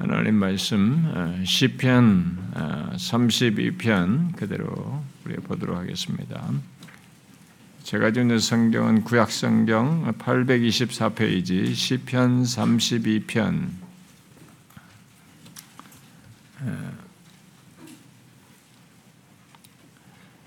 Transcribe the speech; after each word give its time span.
하나님 0.00 0.36
말씀 0.36 1.10
어, 1.12 1.44
시편 1.44 2.52
32편 2.94 4.28
어, 4.28 4.32
그대로 4.36 5.02
우리 5.24 5.34
보도록 5.38 5.76
하겠습니다. 5.76 6.52
제가 7.82 8.12
주는 8.12 8.38
성경은 8.38 9.02
구약 9.02 9.32
성경 9.32 10.04
824페이지 10.18 11.74
시편 11.74 12.44
32편 12.44 13.70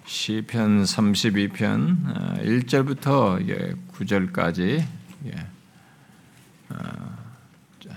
시편 0.06 0.84
32편 0.84 2.40
1절부터 2.42 3.82
9절까지 3.92 4.88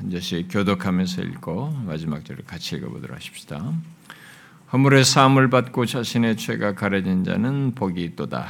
한 0.04 0.10
절씩 0.10 0.48
교독하면서 0.50 1.22
읽고 1.22 1.78
마지막 1.86 2.26
절을 2.26 2.44
같이 2.44 2.76
읽어보도록 2.76 3.16
하십시다. 3.16 3.72
허물의 4.70 5.02
사함을 5.02 5.48
받고 5.48 5.86
자신의 5.86 6.36
죄가 6.36 6.74
가려진 6.74 7.24
자는 7.24 7.72
복이 7.74 8.04
있도다. 8.04 8.44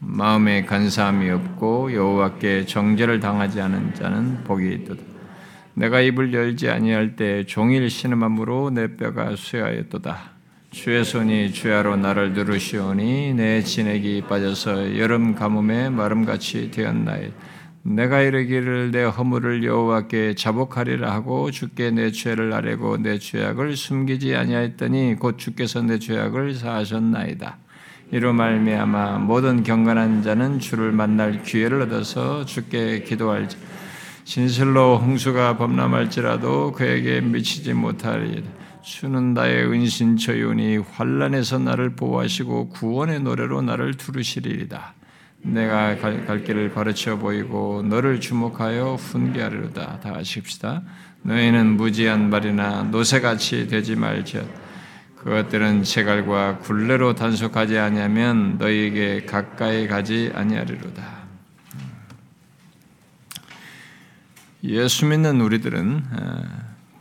마음에 0.00 0.66
간사함이 0.66 1.30
없고 1.30 1.94
여호와께 1.94 2.66
정죄를 2.66 3.20
당하지 3.20 3.58
않은 3.58 3.94
자는 3.94 4.44
복이 4.44 4.70
있도다. 4.70 5.02
내가 5.72 6.02
입을 6.02 6.34
열지 6.34 6.68
아니할 6.68 7.16
때 7.16 7.46
종일 7.46 7.88
신음함으로 7.88 8.68
내 8.68 8.96
뼈가 8.96 9.34
쇠하였도다. 9.34 10.32
주의 10.72 11.02
손이 11.02 11.52
주야로 11.54 11.96
나를 11.96 12.34
누르시오니 12.34 13.32
내 13.32 13.62
진액이 13.62 14.24
빠져서 14.28 14.98
여름 14.98 15.34
가뭄에 15.34 15.88
마름같이 15.88 16.70
되었나이다. 16.70 17.34
내가 17.82 18.20
이르기를 18.20 18.90
내 18.90 19.04
허물을 19.04 19.64
여호와께 19.64 20.34
자복하리라 20.34 21.12
하고 21.12 21.50
주께 21.50 21.90
내 21.90 22.10
죄를 22.10 22.52
아뢰고 22.52 22.98
내 22.98 23.18
죄악을 23.18 23.76
숨기지 23.76 24.34
아니하였더니 24.34 25.16
곧 25.18 25.38
주께서 25.38 25.82
내 25.82 25.98
죄악을 25.98 26.54
사하셨나이다. 26.54 27.58
이로 28.10 28.32
말미암아 28.32 29.18
모든 29.18 29.62
경건한 29.62 30.22
자는 30.22 30.60
주를 30.60 30.92
만날 30.92 31.42
기회를 31.42 31.82
얻어서 31.82 32.44
주께 32.44 33.02
기도할 33.02 33.48
자 33.48 33.58
진실로 34.24 34.98
홍수가 34.98 35.56
범람할지라도 35.56 36.72
그에게 36.72 37.20
미치지 37.20 37.72
못하리이다. 37.74 38.50
주는 38.82 39.34
나의 39.34 39.66
은신처요니 39.66 40.78
환란에서 40.78 41.58
나를 41.58 41.96
보호하시고 41.96 42.70
구원의 42.70 43.20
노래로 43.20 43.62
나를 43.62 43.94
두르시리이다. 43.94 44.94
내가 45.42 45.96
갈, 45.98 46.26
갈 46.26 46.44
길을 46.44 46.74
가르쳐 46.74 47.16
보이고 47.16 47.82
너를 47.82 48.20
주목하여 48.20 48.94
훈계하리로다. 48.94 50.00
다 50.00 50.14
하십시다. 50.14 50.82
너희는 51.22 51.76
무지한 51.76 52.30
말이나 52.30 52.84
노새같이 52.84 53.66
되지 53.68 53.96
말지 53.96 54.42
그것들은 55.16 55.82
제갈과 55.82 56.58
굴레로 56.58 57.14
단속하지 57.14 57.78
아니하면 57.78 58.56
너희에게 58.58 59.26
가까이 59.26 59.88
가지 59.88 60.30
아니하리로다. 60.34 61.18
예수 64.64 65.06
믿는 65.06 65.40
우리들은 65.40 66.02
어, 66.12 66.42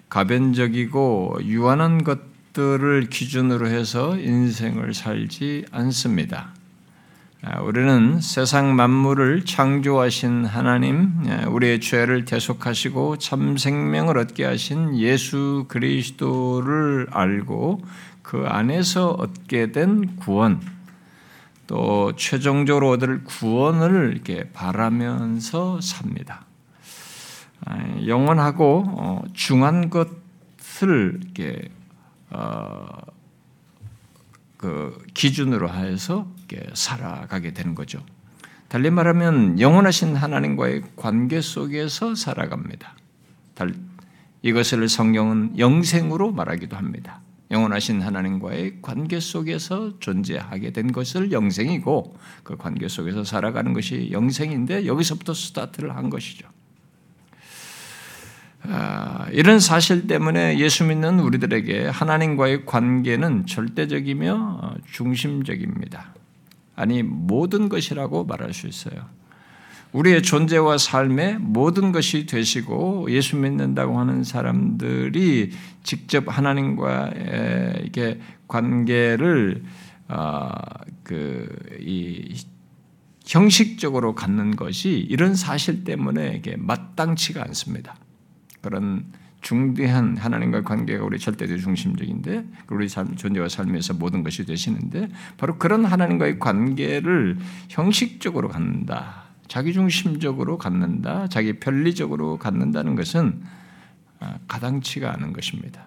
가변적이고 0.10 1.40
유한한 1.44 2.04
것들을 2.04 3.10
기준으로 3.10 3.68
해서 3.68 4.18
인생을 4.18 4.94
살지 4.94 5.66
않습니다. 5.72 6.57
아, 7.50 7.62
우리는 7.62 8.20
세상 8.20 8.76
만물을 8.76 9.46
창조하신 9.46 10.44
하나님, 10.44 11.24
예, 11.28 11.46
우리의 11.46 11.80
죄를 11.80 12.26
대속하시고 12.26 13.20
참 13.20 13.56
생명을 13.56 14.18
얻게 14.18 14.44
하신 14.44 14.98
예수 14.98 15.64
그리스도를 15.70 17.08
알고 17.10 17.86
그 18.22 18.44
안에서 18.46 19.12
얻게 19.12 19.72
된 19.72 20.18
구원, 20.18 20.62
또 21.68 22.12
최종적으로 22.18 22.90
얻을 22.90 23.24
구원을 23.24 24.12
이렇게 24.12 24.52
바라면서 24.52 25.80
삽니다. 25.80 26.46
아, 27.66 27.78
영원하고 28.06 28.84
어, 28.88 29.24
중한 29.32 29.90
것을 29.90 31.22
이렇게 31.24 31.70
어, 32.30 32.88
그 34.68 35.02
기준으로 35.14 35.70
해서 35.70 36.28
살아가게 36.74 37.54
되는 37.54 37.74
거죠. 37.74 38.04
달리 38.68 38.90
말하면 38.90 39.62
영원하신 39.62 40.18
하나님과의 40.18 40.84
관계 40.98 41.40
속에서 41.40 42.16
살아갑니다. 42.16 42.98
이것을 44.42 44.90
성경은 44.90 45.58
영생으로 45.58 46.34
말하기도 46.34 46.76
합니다. 46.76 47.22
영원하신 47.50 48.02
하나님과의 48.02 48.80
관계 48.82 49.22
속에서 49.22 49.98
존재하게 50.02 50.74
된 50.74 50.92
것을 50.92 51.32
영생이고 51.32 52.18
그 52.44 52.58
관계 52.58 52.90
속에서 52.90 53.24
살아가는 53.24 53.72
것이 53.72 54.10
영생인데 54.12 54.86
여기서부터 54.86 55.34
스타트를 55.34 55.96
한 55.96 56.10
것이죠. 56.10 56.46
아, 58.70 59.28
이런 59.32 59.60
사실 59.60 60.08
때문에 60.08 60.60
예수 60.60 60.84
믿는 60.84 61.20
우리들에게 61.20 61.88
하나님과의 61.88 62.66
관계는 62.66 63.46
절대적이며 63.46 64.60
어, 64.62 64.76
중심적입니다. 64.92 66.14
아니 66.76 67.02
모든 67.02 67.70
것이라고 67.70 68.26
말할 68.26 68.54
수 68.54 68.68
있어요. 68.68 69.06
우리의 69.94 70.22
존재와 70.22 70.78
삶의 70.78 71.38
모든 71.40 71.92
것이 71.94 72.26
되시고 72.26 73.08
예수 73.10 73.38
믿는다고 73.38 73.98
하는 74.00 74.24
사람들이 74.24 75.52
직접 75.84 76.26
하나님과 76.28 77.12
이게 77.84 78.20
관계를 78.48 79.64
어, 80.10 80.50
그이 81.04 82.36
형식적으로 83.26 84.14
갖는 84.14 84.56
것이 84.56 85.06
이런 85.10 85.36
사실 85.36 85.84
때문에 85.84 86.36
이게 86.38 86.56
마땅치가 86.58 87.42
않습니다. 87.44 87.96
그런 88.62 89.06
중대한 89.42 90.18
하나님과 90.18 90.64
관계가 90.64 91.06
우리 91.06 91.20
절대적 91.20 91.60
중심적인데 91.60 92.46
우리 92.70 92.90
삶, 92.90 93.16
존재와 93.16 93.50
삶에서 93.50 93.94
모든 93.94 94.24
것이 94.24 94.46
되시는데 94.46 95.10
바로 95.38 95.58
그런 95.58 95.86
하나님과의 95.86 96.40
관계를 96.40 97.38
형식적으로 97.70 98.50
갖는다. 98.50 99.26
자기 99.48 99.74
중심적으로 99.74 100.58
갖는다. 100.58 101.28
자기 101.28 101.54
편리적으로 101.54 102.38
갖는다는 102.38 102.96
것은 102.96 103.42
아, 104.20 104.40
가당치가 104.48 105.14
않은 105.14 105.32
것입니다. 105.34 105.86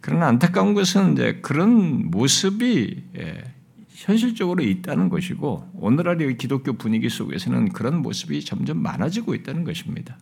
그러나 0.00 0.26
안타까운 0.26 0.74
것은 0.74 1.14
이제 1.14 1.38
그런 1.42 2.10
모습이 2.10 3.04
예, 3.16 3.44
현실적으로 3.90 4.62
있다는 4.62 5.08
것이고 5.08 5.70
오늘날의 5.74 6.36
기독교 6.36 6.74
분위기 6.74 7.08
속에서는 7.08 7.70
그런 7.70 8.02
모습이 8.02 8.44
점점 8.44 8.82
많아지고 8.82 9.34
있다는 9.34 9.64
것입니다. 9.64 10.18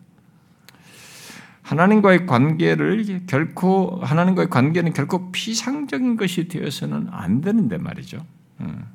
하나님과의 1.65 2.27
관계를 2.27 3.25
결코 3.25 3.99
하나님과의 4.03 4.49
관계는 4.49 4.93
결코 4.93 5.31
피상적인 5.31 6.15
것이 6.15 6.47
되어서는 6.47 7.07
안 7.09 7.41
되는데 7.41 7.79
말이죠. 7.79 8.23
음. 8.61 8.85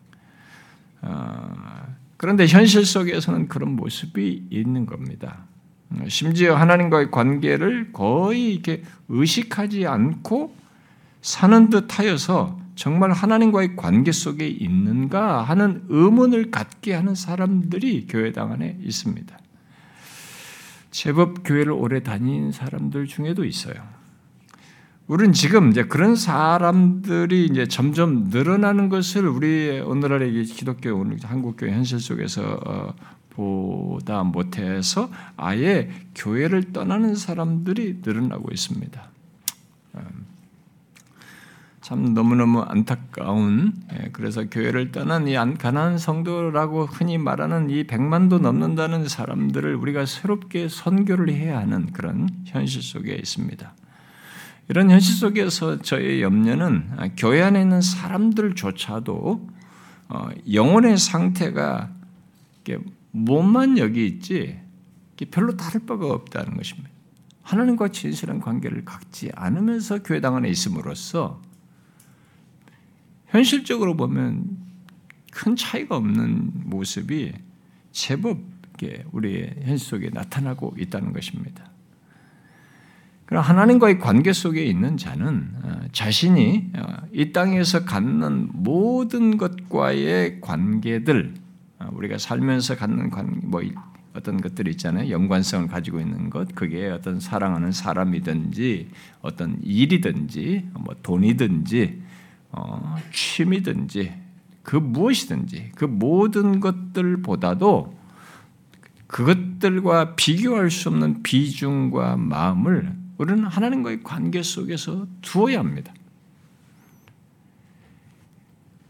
어, 1.03 1.83
그런데 2.17 2.47
현실 2.47 2.87
속에서는 2.87 3.49
그런 3.49 3.75
모습이 3.75 4.47
있는 4.51 4.87
겁니다. 4.87 5.47
음, 5.91 6.09
심지어 6.09 6.55
하나님과의 6.55 7.11
관계를 7.11 7.93
거의 7.93 8.53
이렇게 8.53 8.85
의식하지 9.09 9.89
않고 9.89 10.55
사는 11.23 11.71
듯 11.71 11.99
하여서 11.99 12.57
정말 12.77 13.11
하나님과의 13.11 13.75
관계 13.75 14.13
속에 14.13 14.47
있는가 14.47 15.43
하는 15.43 15.83
의문을 15.89 16.53
갖게 16.53 16.95
하는 16.95 17.17
사람들이 17.17 18.07
교회당 18.07 18.53
안에 18.53 18.79
있습니다. 18.81 19.37
제법 20.91 21.43
교회를 21.45 21.73
오래 21.73 22.03
다닌 22.03 22.53
사람들 22.53 23.07
중에도 23.07 23.45
있어요. 23.45 23.75
우리는 25.07 25.33
지금 25.33 25.71
이제 25.71 25.85
그런 25.85 26.15
사람들이 26.15 27.47
이제 27.47 27.67
점점 27.67 28.29
늘어나는 28.31 28.89
것을 28.89 29.27
우리 29.27 29.81
오늘날의 29.81 30.45
기독교 30.45 30.95
오늘 30.95 31.19
한국교회 31.21 31.73
현실 31.73 31.99
속에서 31.99 32.61
어, 32.65 32.95
보다 33.31 34.23
못해서 34.23 35.11
아예 35.37 35.91
교회를 36.15 36.73
떠나는 36.73 37.17
사람들이 37.17 38.03
늘어나고 38.05 38.51
있습니다. 38.53 39.10
음. 41.91 42.05
참 42.05 42.15
너무너무 42.15 42.61
안타까운 42.61 43.73
예, 43.93 44.11
그래서 44.13 44.45
교회를 44.49 44.93
떠난 44.93 45.29
이 45.29 45.35
가난한 45.35 45.99
성도라고 45.99 46.87
흔히 46.87 47.19
말하는 47.19 47.71
이 47.71 47.85
백만도 47.85 48.39
넘는다는 48.39 49.09
사람들을 49.09 49.75
우리가 49.75 50.07
새롭게 50.07 50.69
선교를 50.69 51.31
해야 51.31 51.59
하는 51.59 51.93
그런 51.93 52.29
현실 52.47 52.83
속에 52.83 53.15
있습니다. 53.15 53.75
이런 54.69 54.91
현실 54.91 55.17
속에서 55.17 55.83
저의 55.83 56.23
염려는 56.23 57.11
교회 57.17 57.43
안에 57.43 57.61
있는 57.61 57.81
사람들조차도 57.81 59.49
어, 60.11 60.29
영혼의 60.53 60.97
상태가 60.97 61.91
몸만 63.11 63.79
여기 63.79 64.07
있지 64.07 64.61
별로 65.31 65.57
다를 65.57 65.85
바가 65.87 66.07
없다는 66.07 66.57
것입니다. 66.57 66.89
하나님과 67.43 67.89
진실한 67.89 68.39
관계를 68.39 68.85
갖지 68.85 69.31
않으면서 69.35 70.05
교회당 70.05 70.37
안에 70.37 70.49
있음으로써 70.49 71.41
현실적으로 73.31 73.97
보면 73.97 74.45
큰 75.33 75.57
차이가 75.57 75.97
없는 75.97 76.51
모습이 76.65 77.33
제법 77.93 78.39
우리의 79.13 79.57
현실 79.63 79.79
속에 79.79 80.11
나타나고 80.11 80.75
있다는 80.79 81.13
것입니다. 81.13 81.71
그럼 83.27 83.45
하나님과의 83.45 84.01
관계 84.01 84.33
속에 84.33 84.65
있는 84.65 84.97
자는 84.97 85.51
어, 85.63 85.81
자신이 85.93 86.71
어, 86.77 86.97
이 87.13 87.31
땅에서 87.31 87.85
갖는 87.85 88.49
모든 88.53 89.37
것과의 89.37 90.41
관계들, 90.41 91.35
어, 91.79 91.89
우리가 91.93 92.19
살면서 92.19 92.77
갖는 92.77 93.11
관, 93.11 93.41
뭐 93.45 93.63
어떤 94.15 94.41
것들이 94.41 94.73
있잖아요. 94.73 95.11
연관성을 95.11 95.69
가지고 95.69 96.01
있는 96.01 96.29
것, 96.29 96.53
그게 96.57 96.89
어떤 96.89 97.21
사랑하는 97.21 97.71
사람이든지 97.71 98.89
어떤 99.21 99.59
일이든지 99.63 100.71
뭐 100.81 100.97
돈이든지 101.01 102.03
어, 102.53 102.97
취미든지 103.13 104.13
그 104.63 104.77
무엇이든지 104.77 105.73
그 105.75 105.85
모든 105.85 106.61
것들보다도 106.61 107.99
그것들과 109.07 110.15
비교할 110.15 110.71
수 110.71 110.89
없는 110.89 111.23
비중과 111.23 112.17
마음을 112.17 112.95
우리는 113.19 113.45
하나님과의 113.45 114.03
관계 114.03 114.43
속에서 114.43 115.07
두어야 115.21 115.59
합니다. 115.59 115.93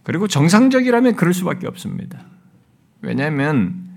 그리고 0.02 0.28
정상적이라면 0.28 1.16
그럴 1.16 1.32
수밖에 1.32 1.66
없습니다. 1.66 2.20
왜냐하면 3.00 3.88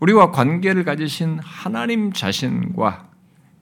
우리와 0.00 0.30
관계를 0.30 0.84
가지신 0.84 1.38
하나님 1.42 2.12
자신과 2.12 3.08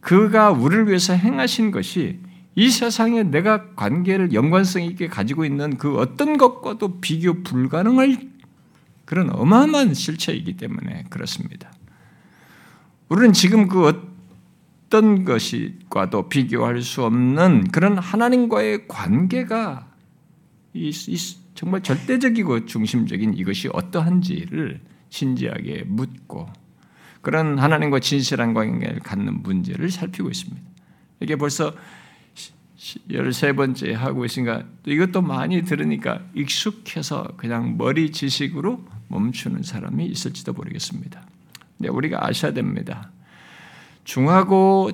그가 0.00 0.50
우리를 0.50 0.88
위해서 0.88 1.14
행하신 1.14 1.70
것이 1.70 2.19
이 2.54 2.70
세상에 2.70 3.22
내가 3.22 3.75
관계를 3.75 4.34
연관성 4.34 4.82
있게 4.82 5.08
가지고 5.08 5.44
있는 5.44 5.78
그 5.78 5.99
어떤 5.99 6.37
것과도 6.37 7.00
비교 7.00 7.43
불가능할 7.43 8.31
그런 9.04 9.31
어마어마한 9.31 9.94
실체이기 9.94 10.56
때문에 10.56 11.04
그렇습니다. 11.08 11.72
우리는 13.08 13.32
지금 13.32 13.69
그 13.69 13.87
어떤 13.87 15.25
것과도 15.25 16.28
비교할 16.28 16.82
수 16.82 17.04
없는 17.04 17.69
그런 17.69 17.99
하나님과의 17.99 18.88
관계가 18.88 19.88
정말 21.55 21.82
절대적이고 21.82 22.66
중심적인 22.66 23.34
이것이 23.34 23.69
어떠한지를 23.72 24.81
진지하게 25.10 25.84
묻고 25.87 26.48
그런 27.20 27.58
하나님과 27.58 28.00
진실한 28.00 28.52
관계를 28.52 29.00
갖는 29.00 29.43
문제를 29.43 29.90
살피고 29.90 30.28
있습니다. 30.28 30.62
이게 31.20 31.37
벌써 31.37 31.72
13번째 32.82 33.93
하고 33.93 34.25
있으니까 34.25 34.64
이것도 34.84 35.23
많이 35.23 35.62
들으니까 35.62 36.20
익숙해서 36.34 37.34
그냥 37.37 37.76
머리 37.76 38.11
지식으로 38.11 38.84
멈추는 39.08 39.62
사람이 39.62 40.05
있을지도 40.06 40.52
모르겠습니다. 40.52 41.23
근데 41.79 41.88
우리가 41.88 42.26
아셔야 42.26 42.52
됩니다. 42.52 43.11
중하고 44.05 44.90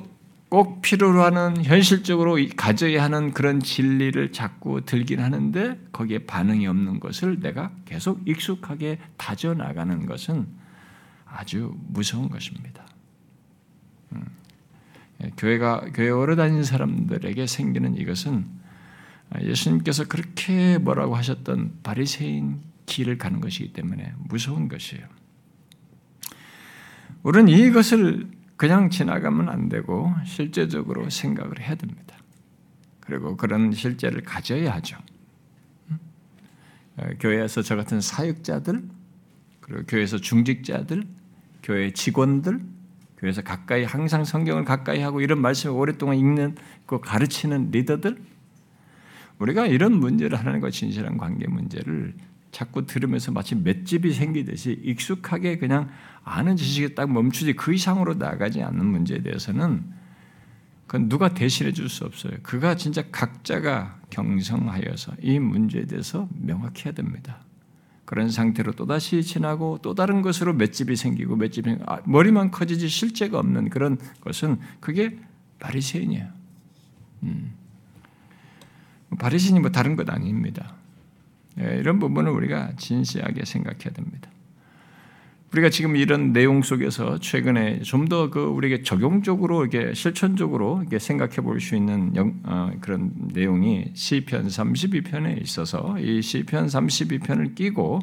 꼭 0.50 0.80
필요로 0.82 1.22
하는 1.22 1.64
현실적으로 1.64 2.36
가져야 2.56 3.02
하는 3.02 3.32
그런 3.32 3.60
진리를 3.60 4.32
자꾸 4.32 4.82
들긴 4.84 5.20
하는데 5.20 5.78
거기에 5.92 6.20
반응이 6.20 6.66
없는 6.66 7.00
것을 7.00 7.40
내가 7.40 7.70
계속 7.84 8.26
익숙하게 8.26 8.98
다져 9.16 9.54
나가는 9.54 10.06
것은 10.06 10.46
아주 11.26 11.74
무서운 11.88 12.30
것입니다. 12.30 12.86
음. 14.12 14.37
예, 15.22 15.30
교회가 15.36 15.90
교회 15.94 16.10
오래 16.10 16.36
다니는 16.36 16.64
사람들에게 16.64 17.46
생기는 17.46 17.96
이것은 17.96 18.46
예수님께서 19.42 20.04
그렇게 20.06 20.78
뭐라고 20.78 21.16
하셨던 21.16 21.80
바리새인 21.82 22.60
길을 22.86 23.18
가는 23.18 23.40
것이기 23.40 23.72
때문에 23.72 24.14
무서운 24.18 24.68
것이에요. 24.68 25.06
우리는 27.22 27.48
이것을 27.48 28.28
그냥 28.56 28.90
지나가면 28.90 29.48
안 29.48 29.68
되고 29.68 30.12
실제적으로 30.24 31.10
생각을 31.10 31.60
해야 31.60 31.74
됩니다. 31.74 32.16
그리고 33.00 33.36
그런 33.36 33.72
실제를 33.72 34.22
가져야 34.22 34.74
하죠. 34.74 34.98
어, 36.96 37.08
교회에서 37.20 37.62
저 37.62 37.76
같은 37.76 38.00
사역자들, 38.00 38.82
그리고 39.60 39.82
교회에서 39.86 40.18
중직자들, 40.18 41.06
교회 41.62 41.92
직원들, 41.92 42.60
교회에서 43.18 43.42
가까이 43.42 43.84
항상 43.84 44.24
성경을 44.24 44.64
가까이 44.64 45.00
하고 45.00 45.20
이런 45.20 45.40
말씀을 45.40 45.74
오랫동안 45.74 46.16
읽는 46.18 46.56
그 46.86 47.00
가르치는 47.00 47.70
리더들 47.70 48.16
우리가 49.38 49.66
이런 49.66 49.92
문제를 49.92 50.38
하나님과 50.38 50.70
진실한 50.70 51.16
관계 51.16 51.46
문제를 51.46 52.14
자꾸 52.50 52.86
들으면서 52.86 53.30
마치 53.30 53.54
맷집이 53.54 54.12
생기듯이 54.12 54.80
익숙하게 54.82 55.58
그냥 55.58 55.90
아는 56.24 56.56
지식에 56.56 56.94
딱 56.94 57.10
멈추지 57.10 57.54
그 57.54 57.74
이상으로 57.74 58.14
나가지 58.14 58.62
않는 58.62 58.84
문제에 58.86 59.22
대해서는 59.22 59.84
그건 60.86 61.08
누가 61.08 61.34
대신해 61.34 61.72
줄 61.72 61.88
수 61.88 62.04
없어요. 62.04 62.32
그가 62.42 62.74
진짜 62.74 63.02
각자가 63.12 64.00
경성하여서 64.10 65.16
이 65.20 65.38
문제에 65.38 65.84
대해서 65.84 66.28
명확해야 66.34 66.94
됩니다. 66.94 67.44
그런 68.08 68.30
상태로 68.30 68.72
또다시 68.72 69.22
지나고 69.22 69.80
또 69.82 69.94
다른 69.94 70.22
것으로 70.22 70.54
맷집이 70.54 70.96
생기고 70.96 71.36
맷집이 71.36 71.76
아, 71.84 72.00
머리만 72.06 72.50
커지지 72.50 72.88
실제가 72.88 73.38
없는 73.38 73.68
그런 73.68 73.98
것은 74.22 74.58
그게 74.80 75.18
바리새인이에요. 75.58 76.26
음. 77.24 77.52
바리새인이 79.18 79.60
뭐 79.60 79.70
다른 79.70 79.94
것 79.94 80.08
아닙니다. 80.08 80.72
예, 81.60 81.76
이런 81.76 81.98
부분을 81.98 82.32
우리가 82.32 82.76
진지하게 82.78 83.44
생각해야 83.44 83.92
됩니다. 83.92 84.30
우리가 85.52 85.70
지금 85.70 85.96
이런 85.96 86.32
내용 86.32 86.60
속에서 86.62 87.18
최근에 87.18 87.80
좀 87.82 88.06
더 88.08 88.30
그 88.30 88.40
우리에게 88.40 88.82
적용적으로 88.82 89.64
이게 89.64 89.94
실천적으로 89.94 90.82
이게 90.86 90.98
생각해 90.98 91.36
볼 91.36 91.60
수 91.60 91.74
있는 91.74 92.14
영, 92.16 92.34
어, 92.44 92.70
그런 92.80 93.12
내용이 93.32 93.86
시편 93.94 94.46
32편에 94.48 95.40
있어서 95.42 95.98
이 95.98 96.20
시편 96.20 96.66
32편을 96.66 97.54
끼고 97.54 98.00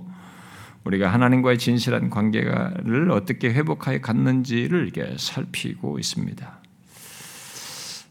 우리가 0.86 1.12
하나님과의 1.12 1.58
진실한 1.58 2.10
관계를 2.10 3.12
어떻게 3.12 3.50
회복하여 3.54 4.00
갔는지를 4.02 4.88
이게 4.88 5.16
살피고 5.18 6.00
있습니다. 6.00 6.65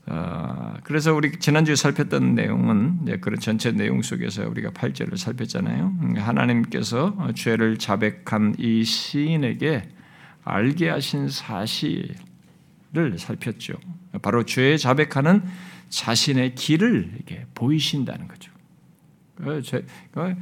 어, 0.07 0.75
그래서 0.85 1.15
우리 1.15 1.39
지난주에 1.39 1.77
살폈던 1.77 2.35
내용은 2.35 3.21
그런 3.21 3.41
전체 3.41 3.73
내용 3.73 4.03
속에서 4.03 4.47
우리가 4.49 4.71
8절을 4.71 5.17
살폈잖아요. 5.17 6.17
하나님께서 6.17 7.33
죄를 7.35 7.79
자백한 7.79 8.57
이 8.59 8.85
시인에게 8.85 9.89
알게 10.45 10.91
하신 10.91 11.29
사실을 11.29 12.15
살폈죠. 13.17 13.75
바로 14.21 14.45
죄 14.45 14.77
자백하는 14.77 15.43
자신의 15.89 16.55
길을 16.55 17.13
이렇게 17.17 17.47
보이신다는 17.55 18.29
거죠. 18.29 18.53
그그 19.37 20.37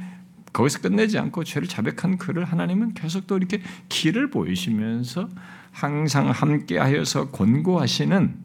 거기서 0.51 0.81
끝내지 0.81 1.17
않고 1.17 1.43
죄를 1.45 1.67
자백한 1.67 2.17
그를 2.17 2.43
하나님은 2.43 2.93
계속 2.93 3.27
또 3.27 3.37
이렇게 3.37 3.61
길을 3.89 4.29
보이시면서 4.29 5.29
항상 5.71 6.29
함께하여서 6.29 7.31
권고하시는 7.31 8.35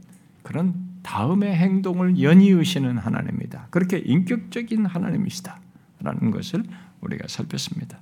그런 0.42 0.87
다음의 1.02 1.54
행동을 1.54 2.20
연이으시는 2.20 2.98
하나님이다. 2.98 3.68
그렇게 3.70 3.98
인격적인 3.98 4.86
하나님이시다라는 4.86 6.30
것을 6.30 6.64
우리가 7.00 7.28
살폈습니다. 7.28 7.98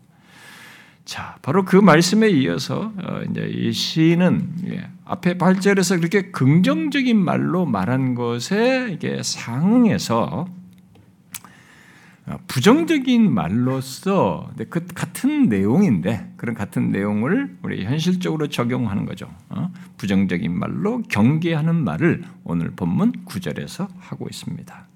자, 1.04 1.38
바로 1.40 1.64
그 1.64 1.76
말씀에 1.76 2.28
이어서 2.30 2.92
어, 2.96 3.20
이제 3.30 3.46
이 3.46 3.72
시인은 3.72 4.54
예, 4.66 4.90
앞에 5.04 5.38
8절에서 5.38 5.98
그렇게 5.98 6.32
긍정적인 6.32 7.16
말로 7.16 7.64
말한 7.64 8.16
것에 8.16 8.88
이게 8.92 9.22
상응해서 9.22 10.28
어, 10.32 10.55
부정적인 12.48 13.32
말로서 13.32 14.50
그 14.68 14.84
같은 14.86 15.48
내용인데 15.48 16.32
그런 16.36 16.56
같은 16.56 16.90
내용을 16.90 17.56
우리 17.62 17.84
현실적으로 17.84 18.48
적용하는 18.48 19.06
거죠. 19.06 19.32
어? 19.48 19.72
부정적인 19.96 20.52
말로 20.52 21.02
경계하는 21.02 21.76
말을 21.76 22.24
오늘 22.42 22.72
본문 22.72 23.24
9절에서 23.26 23.88
하고 23.98 24.26
있습니다. 24.28 24.86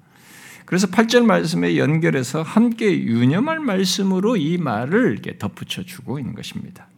그래서 0.66 0.88
8절 0.88 1.25
말씀에 1.25 1.76
연결해서 1.76 2.42
함께 2.42 3.00
유념할 3.00 3.60
말씀으로 3.60 4.37
이 4.37 4.58
말을 4.58 5.12
이렇게 5.12 5.38
덧붙여 5.38 5.84
주고 5.84 6.18
있는 6.18 6.34
것입니다. 6.34 6.88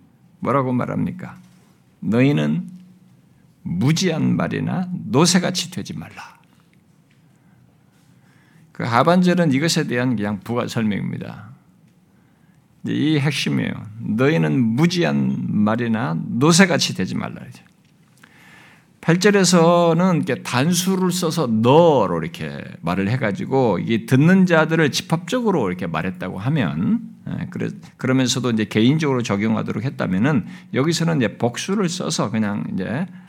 뭐라고 0.40 0.72
말합니까? 0.72 1.38
너희는 2.00 2.68
무지한 3.62 4.36
말이나 4.36 4.88
노새같이 4.92 5.70
되지 5.70 5.94
말라. 5.94 6.41
그 8.72 8.84
하반절은 8.84 9.52
이것에 9.52 9.86
대한 9.86 10.16
그냥 10.16 10.40
부가 10.40 10.66
설명입니다. 10.66 11.50
이 12.86 13.18
핵심이에요. 13.18 13.72
너희는 14.00 14.60
무지한 14.60 15.36
말이나 15.48 16.16
노새같이 16.26 16.94
되지 16.94 17.14
말라. 17.14 17.42
8절에서는 19.02 20.16
이렇게 20.16 20.42
단수를 20.42 21.10
써서 21.10 21.46
너로 21.48 22.22
이렇게 22.22 22.62
말을 22.82 23.08
해가지고 23.10 23.80
이게 23.80 24.06
듣는 24.06 24.46
자들을 24.46 24.92
집합적으로 24.92 25.68
이렇게 25.68 25.86
말했다고 25.88 26.38
하면 26.38 27.00
예, 27.28 27.48
그러면서도 27.96 28.50
이제 28.50 28.64
개인적으로 28.64 29.22
적용하도록 29.22 29.84
했다면은 29.84 30.46
여기서는 30.74 31.18
이제 31.18 31.36
복수를 31.36 31.88
써서 31.88 32.30
그냥 32.30 32.64
이제 32.72 32.84
어, 32.84 33.21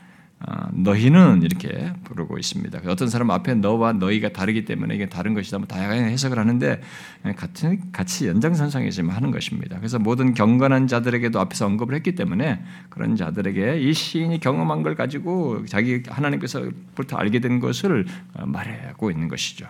너희는 0.72 1.42
이렇게 1.42 1.92
부르고 2.04 2.38
있습니다. 2.38 2.80
어떤 2.86 3.08
사람 3.08 3.30
앞에 3.30 3.54
너와 3.54 3.92
너희가 3.94 4.30
다르기 4.30 4.64
때문에 4.64 4.94
이게 4.94 5.08
다른 5.08 5.34
것이다. 5.34 5.58
뭐 5.58 5.66
다양한 5.66 6.04
해석을 6.04 6.38
하는데 6.38 6.80
같은 7.36 7.92
같이 7.92 8.28
연장선상에서 8.28 9.02
하는 9.04 9.30
것입니다. 9.30 9.76
그래서 9.78 9.98
모든 9.98 10.34
경건한 10.34 10.86
자들에게도 10.86 11.40
앞에서 11.40 11.66
언급을 11.66 11.94
했기 11.94 12.14
때문에 12.14 12.62
그런 12.90 13.16
자들에게 13.16 13.80
이 13.80 13.92
시인이 13.92 14.40
경험한 14.40 14.82
걸 14.82 14.94
가지고 14.94 15.64
자기 15.66 16.02
하나님께서부터 16.06 17.16
알게 17.16 17.40
된 17.40 17.60
것을 17.60 18.06
어, 18.34 18.46
말하고 18.46 19.10
있는 19.10 19.28
것이죠. 19.28 19.66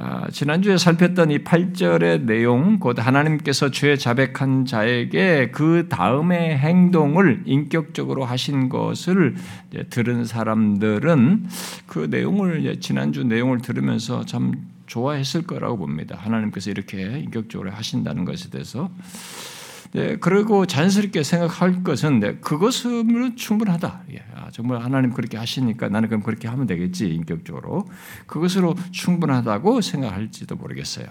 아, 0.00 0.28
지난주에 0.30 0.78
살폈던 0.78 1.32
이 1.32 1.38
8절의 1.38 2.22
내용, 2.22 2.78
곧 2.78 3.04
하나님께서 3.04 3.72
죄 3.72 3.96
자백한 3.96 4.64
자에게 4.64 5.50
그 5.50 5.88
다음의 5.88 6.56
행동을 6.56 7.42
인격적으로 7.46 8.24
하신 8.24 8.68
것을 8.68 9.34
들은 9.90 10.24
사람들은 10.24 11.48
그 11.88 12.06
내용을, 12.10 12.78
지난주 12.78 13.24
내용을 13.24 13.58
들으면서 13.58 14.24
참 14.24 14.68
좋아했을 14.86 15.42
거라고 15.42 15.78
봅니다. 15.78 16.16
하나님께서 16.16 16.70
이렇게 16.70 17.18
인격적으로 17.18 17.72
하신다는 17.72 18.24
것에 18.24 18.50
대해서. 18.50 18.90
네, 19.92 20.16
그리고 20.16 20.66
자연스럽게 20.66 21.22
생각할 21.22 21.82
것은 21.82 22.20
네, 22.20 22.36
그것으로 22.36 23.34
충분하다. 23.36 24.02
예, 24.12 24.24
아, 24.34 24.50
정말 24.50 24.82
하나님 24.82 25.12
그렇게 25.12 25.38
하시니까 25.38 25.88
나는 25.88 26.08
그럼 26.08 26.22
그렇게 26.22 26.46
하면 26.48 26.66
되겠지 26.66 27.08
인격적으로 27.08 27.88
그것으로 28.26 28.74
충분하다고 28.90 29.80
생각할지도 29.80 30.56
모르겠어요. 30.56 31.06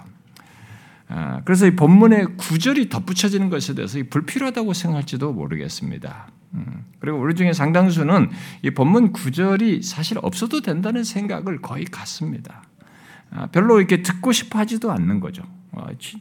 아, 1.10 1.42
그래서 1.46 1.66
이 1.66 1.76
본문의 1.76 2.38
구절이 2.38 2.90
덧붙여지는 2.90 3.50
것에 3.50 3.74
대해서 3.74 4.00
불필요하다고 4.10 4.74
생각할지도 4.74 5.34
모르겠습니다. 5.34 6.28
음, 6.54 6.86
그리고 7.00 7.20
우리 7.20 7.34
중에 7.34 7.54
상당수는 7.54 8.30
이 8.62 8.72
본문 8.72 9.12
구절이 9.12 9.82
사실 9.84 10.18
없어도 10.22 10.62
된다는 10.62 11.04
생각을 11.04 11.62
거의 11.62 11.86
갖습니다. 11.86 12.64
아, 13.32 13.48
별로 13.48 13.80
이렇게 13.80 14.02
듣고 14.02 14.32
싶어 14.32 14.60
하지도 14.60 14.92
않는 14.92 15.20
거죠. 15.20 15.44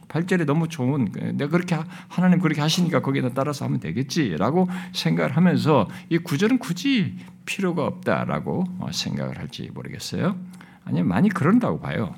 8절에 0.09 0.43
아, 0.43 0.45
너무 0.45 0.69
좋은 0.69 1.11
내가 1.35 1.49
그렇게 1.51 1.77
하나님 2.09 2.41
그렇게 2.41 2.61
하시니까 2.61 3.03
거기다 3.03 3.31
따라서 3.35 3.65
하면 3.65 3.81
되겠지라고 3.81 4.69
생각을 4.93 5.37
하면서 5.37 5.89
이 6.09 6.19
구절은 6.19 6.59
굳이 6.59 7.17
필요가 7.45 7.87
없다라고 7.87 8.65
어, 8.79 8.89
생각을 8.93 9.39
할지 9.39 9.71
모르겠어요. 9.73 10.37
아니면 10.85 11.09
많이 11.09 11.29
그런다고 11.29 11.81
봐요. 11.81 12.15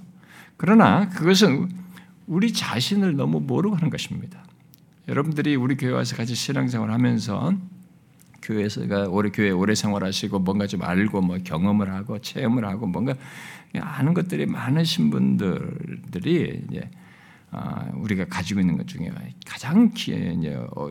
그러나 0.57 1.09
그것은 1.09 1.69
우리 2.27 2.53
자신을 2.53 3.17
너무 3.17 3.41
모르고 3.41 3.77
하는 3.77 3.91
것입니다. 3.91 4.45
여러분들이 5.09 5.57
우리 5.57 5.77
교회 5.77 5.93
와서 5.93 6.17
같이 6.17 6.35
신앙생활 6.35 6.91
하면서 6.91 7.55
교회에서가 8.43 9.09
오래 9.09 9.31
교회 9.31 9.51
오래 9.51 9.75
생활하시고 9.75 10.39
뭔가 10.41 10.67
좀 10.67 10.83
알고 10.83 11.21
뭐 11.23 11.39
경험을 11.43 11.93
하고 11.93 12.19
체험을 12.19 12.67
하고 12.67 12.87
뭔가 12.87 13.15
아는 13.81 14.15
것들이 14.15 14.47
많으신 14.47 15.11
분들이 15.11 16.63
이제 16.69 16.81
아, 16.81 17.08
우리가 17.95 18.27
가지고 18.27 18.61
있는 18.61 18.77
것 18.77 18.87
중에 18.87 19.11
가장 19.47 19.91
어, 20.77 20.91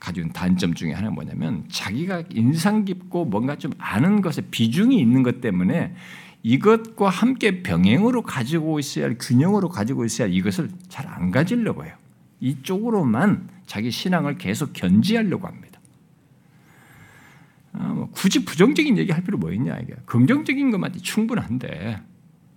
가지고 0.00 0.22
있는 0.22 0.32
단점 0.32 0.74
중에 0.74 0.92
하나가 0.92 1.14
뭐냐면 1.14 1.64
자기가 1.70 2.24
인상 2.30 2.84
깊고 2.84 3.24
뭔가 3.26 3.56
좀 3.56 3.72
아는 3.78 4.20
것에 4.20 4.42
비중이 4.50 4.98
있는 4.98 5.22
것 5.22 5.40
때문에 5.40 5.94
이것과 6.42 7.08
함께 7.08 7.62
병행으로 7.62 8.22
가지고 8.22 8.78
있어야 8.78 9.06
할 9.06 9.16
균형으로 9.18 9.70
가지고 9.70 10.04
있어야 10.04 10.28
할 10.28 10.34
이것을 10.34 10.70
잘 10.88 11.06
안 11.06 11.30
가지려고 11.30 11.84
해요. 11.84 11.94
이쪽으로만 12.40 13.48
자기 13.66 13.90
신앙을 13.90 14.36
계속 14.36 14.72
견지하려고 14.72 15.46
합니다. 15.46 15.80
아, 17.72 17.88
뭐 17.88 18.10
굳이 18.10 18.44
부정적인 18.44 18.98
얘기 18.98 19.10
할 19.12 19.22
필요 19.22 19.38
뭐 19.38 19.52
있냐 19.52 19.78
이게 19.78 19.94
긍정적인 20.06 20.70
것만 20.70 20.92
충분한데 21.00 22.02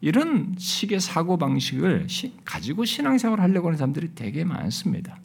이런 0.02 0.56
식의 0.58 1.00
사고 1.00 1.38
방식을 1.38 2.08
가지고 2.46 2.86
신앙생활을 2.86 3.44
하려고 3.44 3.68
하는 3.68 3.78
사람들이 3.78 4.14
되게 4.14 4.44
많습니다. 4.44 5.20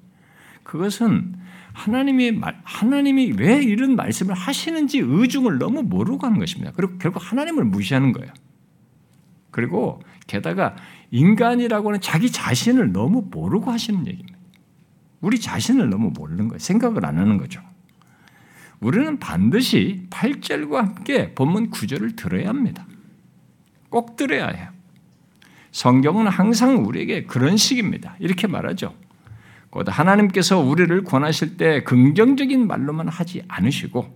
그것은 0.63 1.35
하나님이 1.73 2.41
하나님이 2.65 3.33
왜 3.37 3.63
이런 3.63 3.97
말씀을 3.97 4.35
하시는지 4.35 4.99
의중을 4.99 5.59
너무 5.59 5.83
모르고 5.83 6.27
하는 6.27 6.39
것입니다. 6.39 6.73
그리고 6.75 6.99
결국 6.99 7.21
하나님을 7.23 7.65
무시하는 7.65 8.13
거예요. 8.13 8.33
그리고 9.51 10.01
게다가 10.27 10.77
인간이라고 11.11 11.89
하는 11.89 12.01
자기 12.01 12.31
자신을 12.31 12.93
너무 12.93 13.29
모르고 13.31 13.71
하시는 13.71 14.07
얘기입니다. 14.07 14.39
우리 15.21 15.39
자신을 15.39 15.91
너무 15.91 16.11
모르는 16.15 16.49
거예요. 16.49 16.59
생각을 16.59 17.05
안 17.05 17.19
하는 17.19 17.37
거죠. 17.37 17.63
우리는 18.81 19.19
반드시 19.19 20.07
8절과 20.11 20.75
함께 20.75 21.35
본문 21.35 21.71
9절을 21.71 22.17
들어야 22.17 22.49
합니다. 22.49 22.87
꼭 23.93 24.17
들어야 24.17 24.49
해요. 24.49 24.69
성경은 25.71 26.27
항상 26.27 26.85
우리에게 26.85 27.25
그런 27.25 27.57
식입니다. 27.57 28.17
이렇게 28.19 28.47
말하죠. 28.47 28.95
곧 29.71 29.87
하나님께서 29.89 30.59
우리를 30.59 31.05
권하실 31.05 31.57
때 31.57 31.83
긍정적인 31.85 32.67
말로만 32.67 33.09
하지 33.09 33.43
않으시고 33.49 34.15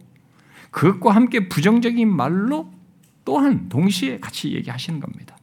그것과 0.70 1.14
함께 1.14 1.48
부정적인 1.48 2.14
말로 2.14 2.70
또한 3.24 3.68
동시에 3.68 4.18
같이 4.18 4.52
얘기하시는 4.54 4.98
겁니다. 4.98 5.36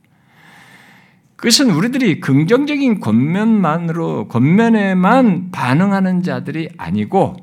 그것은 1.35 1.71
우리들이 1.71 2.19
긍정적인 2.19 2.99
권면만으로 2.99 4.27
권면에만 4.29 5.51
반응하는 5.51 6.23
자들이 6.23 6.69
아니고 6.77 7.35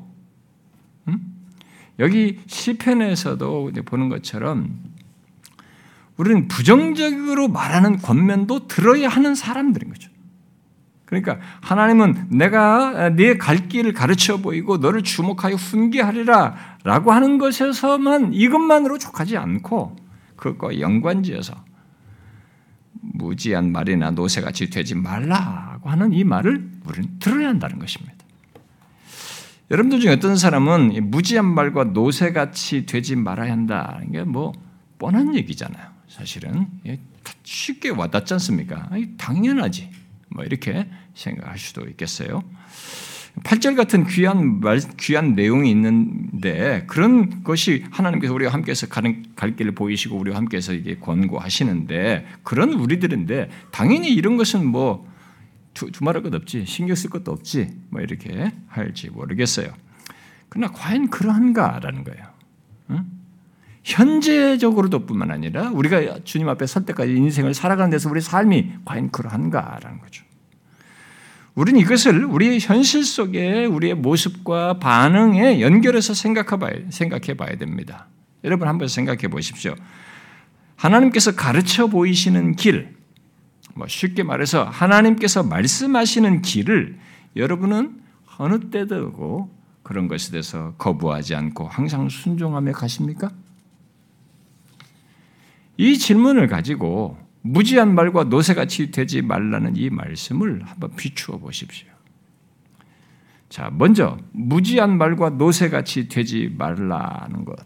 음? 1.08 1.18
여기 1.98 2.40
시편에서도 2.46 3.72
보는 3.84 4.08
것처럼 4.08 4.89
우리는 6.20 6.48
부정적으로 6.48 7.48
말하는 7.48 7.96
권면도 7.96 8.68
들어야 8.68 9.08
하는 9.08 9.34
사람들인 9.34 9.88
거죠. 9.88 10.10
그러니까 11.06 11.38
하나님은 11.62 12.26
내가 12.28 13.08
네 13.08 13.38
갈 13.38 13.68
길을 13.68 13.94
가르쳐 13.94 14.36
보이고 14.36 14.76
너를 14.76 15.02
주목하여 15.02 15.54
훈계하리라 15.54 16.56
라고 16.84 17.12
하는 17.12 17.38
것에서만 17.38 18.34
이것만으로 18.34 18.98
족하지 18.98 19.38
않고 19.38 19.96
그것과 20.36 20.78
연관지어서 20.78 21.54
무지한 23.00 23.72
말이나 23.72 24.10
노새같이 24.10 24.68
되지 24.68 24.96
말라고 24.96 25.88
하는 25.88 26.12
이 26.12 26.22
말을 26.22 26.70
우리는 26.84 27.18
들어야 27.18 27.48
한다는 27.48 27.78
것입니다. 27.78 28.14
여러분들 29.70 30.00
중에 30.00 30.12
어떤 30.12 30.36
사람은 30.36 31.10
무지한 31.10 31.46
말과 31.46 31.84
노새같이 31.84 32.84
되지 32.84 33.16
말아야 33.16 33.52
한다는 33.52 34.12
게 34.12 34.22
뭐 34.24 34.52
뻔한 34.98 35.34
얘기잖아요. 35.34 35.89
사실은 36.10 36.66
예, 36.86 36.98
쉽게 37.44 37.90
와닿지 37.90 38.34
않습니까? 38.34 38.90
당연하지. 39.16 39.90
뭐 40.28 40.44
이렇게 40.44 40.88
생각할 41.14 41.58
수도 41.58 41.88
있겠어요. 41.88 42.42
8절 43.44 43.76
같은 43.76 44.06
귀한 44.08 44.60
말, 44.60 44.80
귀한 44.98 45.34
내용이 45.34 45.70
있는데 45.70 46.84
그런 46.88 47.44
것이 47.44 47.84
하나님께서 47.90 48.34
우리와 48.34 48.52
함께해서 48.52 48.88
가는 48.88 49.24
갈 49.36 49.54
길을 49.54 49.72
보이시고 49.72 50.16
우리와 50.18 50.36
함께해서 50.36 50.72
이게 50.72 50.96
권고하시는데 50.96 52.26
그런 52.42 52.72
우리들인데 52.72 53.48
당연히 53.70 54.12
이런 54.12 54.36
것은 54.36 54.66
뭐 54.66 55.08
두, 55.74 55.92
두말할 55.92 56.24
것 56.24 56.34
없지 56.34 56.66
신경 56.66 56.96
쓸 56.96 57.08
것도 57.08 57.30
없지 57.30 57.70
뭐 57.90 58.00
이렇게 58.00 58.52
할지 58.66 59.10
모르겠어요. 59.10 59.72
그러나 60.48 60.72
과연 60.72 61.08
그러한가라는 61.08 62.02
거예요. 62.02 62.24
응? 62.90 63.19
현재적으로도 63.82 65.06
뿐만 65.06 65.30
아니라 65.30 65.70
우리가 65.70 66.20
주님 66.24 66.48
앞에 66.48 66.66
설 66.66 66.84
때까지 66.84 67.12
인생을 67.12 67.54
살아가는 67.54 67.90
데서 67.90 68.10
우리 68.10 68.20
삶이 68.20 68.72
과연 68.84 69.10
그러한가라는 69.10 70.00
거죠. 70.00 70.24
우리는 71.54 71.80
이것을 71.80 72.24
우리의 72.24 72.60
현실 72.60 73.04
속에 73.04 73.64
우리의 73.64 73.94
모습과 73.94 74.78
반응에 74.78 75.60
연결해서 75.60 76.14
생각해 76.14 77.34
봐야 77.36 77.56
됩니다. 77.56 78.06
여러분 78.44 78.68
한번 78.68 78.88
생각해 78.88 79.28
보십시오. 79.28 79.74
하나님께서 80.76 81.34
가르쳐 81.34 81.88
보이시는 81.88 82.56
길, 82.56 82.96
뭐 83.74 83.86
쉽게 83.86 84.22
말해서 84.22 84.64
하나님께서 84.64 85.42
말씀하시는 85.42 86.42
길을 86.42 86.98
여러분은 87.36 88.00
어느 88.38 88.70
때도 88.70 89.50
그런 89.82 90.08
것에 90.08 90.30
대해서 90.30 90.74
거부하지 90.78 91.34
않고 91.34 91.66
항상 91.66 92.08
순종하며 92.08 92.72
가십니까? 92.72 93.30
이 95.76 95.98
질문을 95.98 96.46
가지고 96.46 97.16
무지한 97.42 97.94
말과 97.94 98.24
노새같이 98.24 98.90
되지 98.90 99.22
말라는 99.22 99.76
이 99.76 99.90
말씀을 99.90 100.62
한번 100.64 100.94
비추어 100.96 101.38
보십시오. 101.38 101.88
자, 103.48 103.70
먼저 103.72 104.18
무지한 104.32 104.98
말과 104.98 105.30
노새같이 105.30 106.08
되지 106.08 106.54
말라는 106.56 107.44
것. 107.44 107.56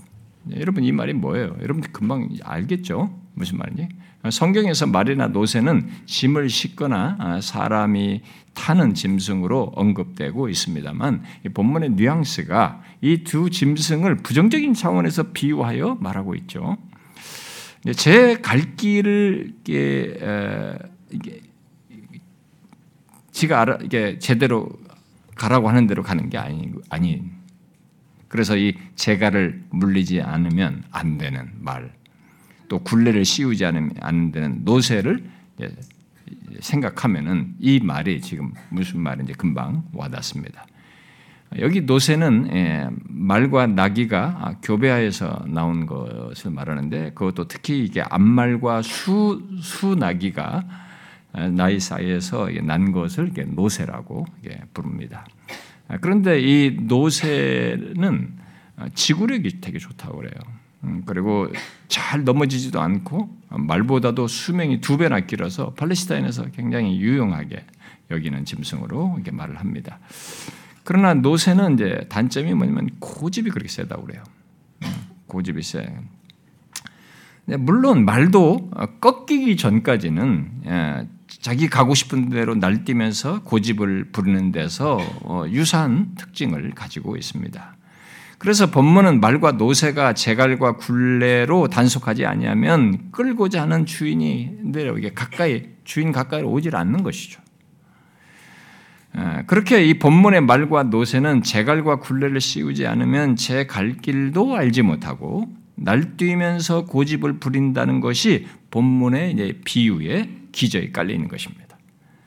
여러분 0.56 0.84
이 0.84 0.92
말이 0.92 1.12
뭐예요? 1.12 1.56
여러분 1.60 1.82
금방 1.82 2.28
알겠죠? 2.42 3.18
무슨 3.34 3.58
말인지? 3.58 3.88
성경에서 4.30 4.86
말이나 4.86 5.26
노새는 5.28 5.88
짐을 6.06 6.48
싣거나 6.48 7.16
아, 7.18 7.40
사람이 7.42 8.22
타는 8.54 8.94
짐승으로 8.94 9.72
언급되고 9.74 10.48
있습니다만 10.48 11.22
본문의 11.52 11.90
뉘앙스가 11.90 12.82
이 13.02 13.24
두 13.24 13.50
짐승을 13.50 14.16
부정적인 14.16 14.72
차원에서 14.72 15.32
비유하여 15.32 15.98
말하고 16.00 16.34
있죠. 16.36 16.78
제 17.92 18.40
갈 18.40 18.76
길을 18.76 19.52
이게, 19.60 20.78
이게 21.10 21.40
지가 23.32 23.60
알아 23.60 23.78
이게 23.82 24.18
제대로 24.18 24.68
가라고 25.34 25.68
하는 25.68 25.86
대로 25.86 26.02
가는 26.02 26.30
게 26.30 26.38
아니 26.38 26.72
아닌. 26.88 27.32
그래서 28.28 28.56
이 28.56 28.74
제가를 28.96 29.64
물리지 29.70 30.22
않으면 30.22 30.84
안 30.90 31.18
되는 31.18 31.50
말. 31.60 31.92
또 32.68 32.78
굴레를 32.82 33.24
씌우지 33.24 33.64
않는 33.66 34.32
데는 34.32 34.64
노새를 34.64 35.28
생각하면은 36.60 37.54
이 37.58 37.80
말이 37.80 38.20
지금 38.20 38.52
무슨 38.70 39.00
말인지 39.00 39.34
금방 39.34 39.84
와닿습니다. 39.92 40.66
여기 41.58 41.82
노새는 41.82 42.50
예, 42.52 42.88
말과 43.06 43.66
나귀가 43.66 44.56
교배하에서 44.62 45.44
나온 45.46 45.86
것을 45.86 46.50
말하는데 46.50 47.12
그것도 47.14 47.48
특히 47.48 47.84
이게 47.84 48.02
암말과 48.02 48.82
수 48.82 49.42
수나귀가 49.60 50.64
나이 51.52 51.80
사이에서 51.80 52.48
난 52.62 52.92
것을 52.92 53.32
노새라고 53.54 54.26
부릅니다. 54.72 55.26
그런데 56.00 56.40
이 56.40 56.76
노새는 56.80 58.36
지구력이 58.94 59.60
되게 59.60 59.78
좋다고 59.78 60.18
그래요. 60.18 60.32
음, 60.84 61.02
그리고 61.06 61.48
잘 61.88 62.24
넘어지지도 62.24 62.80
않고 62.80 63.28
말보다도 63.48 64.26
수명이 64.28 64.80
두 64.80 64.98
배나 64.98 65.20
길어서 65.20 65.72
팔레스타인에서 65.74 66.50
굉장히 66.50 67.00
유용하게 67.00 67.64
여기는 68.10 68.44
짐승으로 68.44 69.14
이렇게 69.16 69.30
말을 69.30 69.58
합니다. 69.58 69.98
그러나 70.84 71.14
노새는 71.14 71.74
이제 71.74 72.06
단점이 72.08 72.54
뭐냐면 72.54 72.90
고집이 73.00 73.50
그렇게 73.50 73.68
세다고 73.68 74.04
그래요. 74.04 74.22
음, 74.84 74.88
고집이 75.26 75.62
세. 75.62 75.86
물론 77.46 78.04
말도 78.04 78.70
꺾이기 79.00 79.56
전까지는 79.56 80.50
예, 80.66 81.08
자기 81.40 81.68
가고 81.68 81.94
싶은 81.94 82.30
대로 82.30 82.54
날뛰면서 82.54 83.42
고집을 83.42 84.12
부리는 84.12 84.52
데서 84.52 84.98
어, 85.22 85.44
유사한 85.48 86.14
특징을 86.16 86.72
가지고 86.74 87.16
있습니다. 87.16 87.76
그래서 88.38 88.70
본문은 88.70 89.20
말과 89.20 89.52
노새가 89.52 90.14
제갈과 90.14 90.76
굴레로 90.76 91.68
단속하지 91.68 92.26
아니하면 92.26 93.10
끌고자 93.10 93.62
하는 93.62 93.86
주인이 93.86 94.58
내려오게 94.62 95.12
가까이 95.14 95.64
주인 95.84 96.12
가까이 96.12 96.42
오질 96.42 96.76
않는 96.76 97.02
것이죠. 97.02 97.40
그렇게 99.46 99.84
이 99.84 99.98
본문의 99.98 100.40
말과 100.40 100.84
노새는 100.84 101.42
제갈과 101.42 101.96
굴레를 102.00 102.40
씌우지 102.40 102.86
않으면 102.86 103.36
제 103.36 103.66
갈 103.66 103.96
길도 103.96 104.56
알지 104.56 104.82
못하고 104.82 105.48
날뛰면서 105.76 106.84
고집을 106.86 107.38
부린다는 107.38 108.00
것이 108.00 108.46
본문의 108.70 109.60
비유에 109.64 110.30
기저에 110.52 110.90
깔려 110.90 111.12
있는 111.14 111.28
것입니다. 111.28 111.76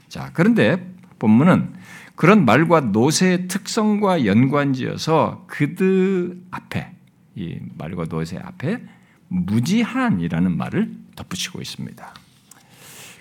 자, 0.07 0.31
그런데 0.33 0.93
본문은 1.19 1.73
그런 2.15 2.45
말과 2.45 2.79
노새의 2.79 3.47
특성과 3.47 4.25
연관지어서 4.25 5.45
그들 5.47 6.41
앞에 6.51 6.91
이 7.35 7.59
말과 7.77 8.05
노새 8.05 8.37
앞에 8.37 8.79
무지한이라는 9.27 10.57
말을 10.57 10.91
덧붙이고 11.15 11.61
있습니다. 11.61 12.13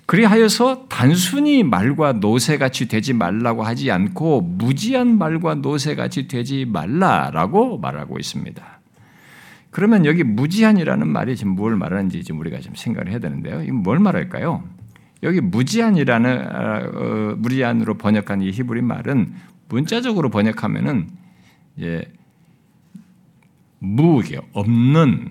그리하여서 0.06 0.86
단순히 0.88 1.64
말과 1.64 2.12
노새같이 2.12 2.86
되지 2.86 3.12
말라고 3.12 3.64
하지 3.64 3.90
않고 3.90 4.40
무지한 4.40 5.18
말과 5.18 5.56
노새같이 5.56 6.28
되지 6.28 6.64
말라라고 6.64 7.78
말하고 7.78 8.18
있습니다. 8.18 8.80
그러면 9.70 10.06
여기 10.06 10.22
무지한이라는 10.22 11.08
말이 11.08 11.36
지금 11.36 11.52
뭘 11.52 11.76
말하는지 11.76 12.22
지금 12.22 12.40
우리가 12.40 12.60
좀 12.60 12.74
생각을 12.74 13.10
해야 13.10 13.18
되는데요. 13.18 13.62
이건 13.62 13.82
뭘 13.82 13.98
말할까요? 13.98 14.64
여기 15.22 15.40
무지한이라는 15.40 16.46
어, 16.54 17.34
무지한으로 17.36 17.98
번역한 17.98 18.42
이 18.42 18.52
히브리 18.52 18.82
말은 18.82 19.34
문자적으로 19.68 20.30
번역하면은 20.30 21.08
예, 21.80 22.02
무 23.80 24.22
없는 24.52 25.30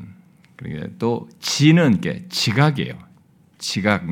그리고 0.58 0.88
또 1.00 1.30
지는 1.40 2.02
게 2.02 2.26
지각이에요. 2.30 3.05
지각 3.66 4.06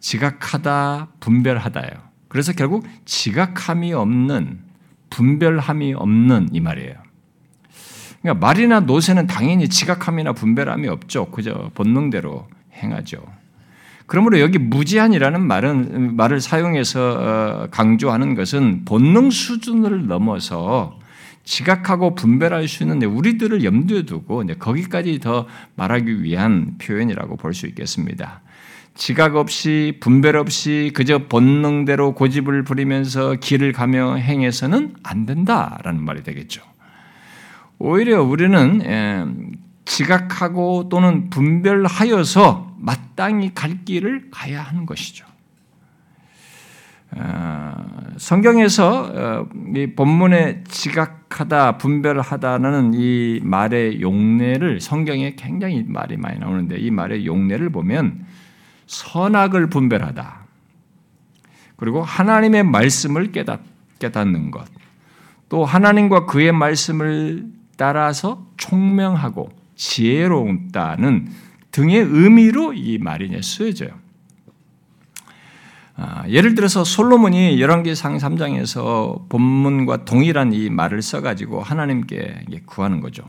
지각하다 0.00 1.08
분별하다예요. 1.20 2.06
그래서 2.28 2.52
결국 2.52 2.86
지각함이 3.06 3.92
없는 3.92 4.60
분별함이 5.10 5.94
없는 5.94 6.50
이 6.52 6.60
말이에요. 6.60 6.94
그러니까 8.20 8.46
말이나 8.46 8.80
노새는 8.80 9.26
당연히 9.26 9.68
지각함이나 9.68 10.32
분별함이 10.32 10.88
없죠. 10.88 11.26
그저 11.30 11.70
본능대로 11.74 12.46
행하죠. 12.74 13.24
그러므로 14.06 14.38
여기 14.40 14.58
무지한이라는 14.58 15.40
말은 15.40 16.16
말을 16.16 16.40
사용해서 16.40 17.16
어, 17.18 17.68
강조하는 17.70 18.34
것은 18.34 18.84
본능 18.84 19.30
수준을 19.30 20.06
넘어서 20.06 20.98
지각하고 21.44 22.14
분별할 22.14 22.68
수 22.68 22.82
있는 22.82 23.02
우리들을 23.02 23.64
염두에 23.64 24.02
두고 24.02 24.44
거기까지 24.58 25.18
더 25.20 25.46
말하기 25.76 26.22
위한 26.22 26.76
표현이라고 26.78 27.36
볼 27.36 27.54
수 27.54 27.66
있겠습니다. 27.66 28.42
지각 28.96 29.36
없이 29.36 29.98
분별 30.00 30.36
없이 30.36 30.90
그저 30.94 31.18
본능대로 31.28 32.14
고집을 32.14 32.64
부리면서 32.64 33.34
길을 33.34 33.72
가며 33.72 34.16
행해서는 34.16 34.94
안 35.02 35.26
된다라는 35.26 36.02
말이 36.02 36.22
되겠죠. 36.22 36.62
오히려 37.78 38.22
우리는 38.22 38.82
예, 38.84 39.26
지각하고 39.84 40.88
또는 40.88 41.28
분별하여서 41.28 42.76
마땅히 42.78 43.52
갈 43.54 43.84
길을 43.84 44.28
가야 44.30 44.62
하는 44.62 44.86
것이죠. 44.86 45.26
어, 47.12 47.74
성경에서 48.16 49.12
어, 49.14 49.46
이 49.74 49.88
본문에 49.94 50.64
지각하다, 50.64 51.78
분별하다는 51.78 52.92
이 52.94 53.40
말의 53.42 54.00
용례를 54.00 54.80
성경에 54.80 55.34
굉장히 55.36 55.84
말이 55.86 56.16
많이 56.16 56.38
나오는데 56.38 56.78
이 56.78 56.90
말의 56.90 57.26
용례를 57.26 57.70
보면 57.70 58.24
선악을 58.86 59.68
분별하다. 59.68 60.46
그리고 61.76 62.02
하나님의 62.02 62.64
말씀을 62.64 63.32
깨닫, 63.32 63.60
깨닫는 63.98 64.50
것. 64.50 64.66
또 65.48 65.64
하나님과 65.64 66.26
그의 66.26 66.52
말씀을 66.52 67.46
따라서 67.76 68.46
총명하고 68.56 69.50
지혜로운다는 69.76 71.28
등의 71.70 72.00
의미로 72.00 72.72
이 72.72 72.98
말이 72.98 73.30
쓰여져요. 73.42 73.90
아, 75.98 76.28
예를 76.28 76.54
들어서 76.54 76.84
솔로몬이 76.84 77.60
열왕기상 77.60 78.18
3장에서 78.18 79.28
본문과 79.28 80.04
동일한 80.04 80.52
이 80.52 80.68
말을 80.68 81.00
써가지고 81.00 81.62
하나님께 81.62 82.44
구하는 82.66 83.00
거죠. 83.00 83.24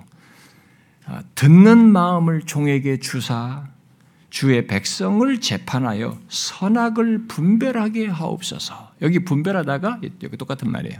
아, 1.06 1.22
듣는 1.36 1.78
마음을 1.78 2.42
종에게 2.42 3.00
주사 3.00 3.64
주의 4.38 4.68
백성을 4.68 5.42
재판하여 5.42 6.16
선악을 6.30 7.26
분별하게 7.28 8.06
하옵소서. 8.06 8.92
여기 9.02 9.18
분별하다가 9.26 10.02
여기 10.22 10.38
똑같은 10.38 10.70
말이에요. 10.72 11.00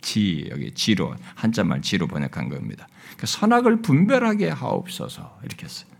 지 0.00 0.48
여기 0.50 0.72
지로 0.72 1.14
한자말 1.34 1.82
지로 1.82 2.06
번역한 2.06 2.48
겁니다. 2.48 2.88
그러니까 3.08 3.26
선악을 3.26 3.82
분별하게 3.82 4.48
하옵소서 4.48 5.40
이렇게 5.44 5.66
했어요. 5.66 5.90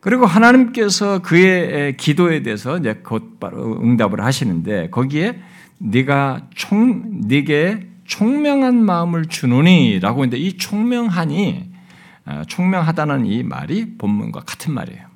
그리고 0.00 0.26
하나님께서 0.26 1.20
그의 1.20 1.96
기도에 1.96 2.42
대해서 2.42 2.76
이제 2.76 2.96
곧바로 3.02 3.80
응답을 3.80 4.22
하시는데 4.22 4.90
거기에 4.90 5.40
네가 5.78 6.48
총 6.54 7.22
네게 7.26 7.88
총명한 8.04 8.84
마음을 8.84 9.24
주노니라고 9.24 10.24
했는데 10.24 10.36
이 10.36 10.58
총명하니 10.58 11.70
어, 12.26 12.42
총명하다는 12.48 13.24
이 13.24 13.42
말이 13.44 13.96
본문과 13.96 14.40
같은 14.40 14.74
말이에요. 14.74 15.09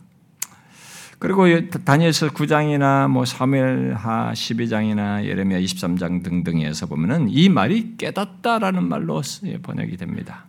그리고 1.24 1.46
다니엘서 1.86 2.32
9장이나 2.32 3.08
뭐 3.08 3.24
사무엘하 3.24 4.32
12장이나 4.34 5.24
예레미야 5.24 5.58
23장 5.58 6.22
등등에서 6.22 6.84
보면은 6.84 7.30
이 7.30 7.48
말이 7.48 7.96
깨닫다라는 7.96 8.86
말로 8.86 9.22
번역이 9.62 9.96
됩니다. 9.96 10.44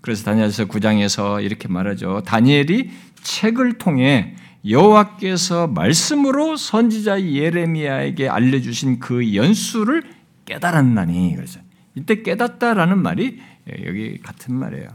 그래서 0.00 0.24
다니엘서 0.24 0.64
9장에서 0.64 1.44
이렇게 1.44 1.68
말하죠. 1.68 2.22
다니엘이 2.24 2.90
책을 3.22 3.74
통해 3.74 4.34
여호와께서 4.66 5.66
말씀으로 5.66 6.56
선지자 6.56 7.22
예레미야에게 7.22 8.26
알려주신 8.26 9.00
그 9.00 9.34
연수를 9.34 10.04
깨달았나니 10.46 11.34
그래서 11.36 11.60
이때 11.94 12.22
깨닫다라는 12.22 12.96
말이 12.96 13.42
여기 13.84 14.16
같은 14.22 14.54
말이에요. 14.54 14.88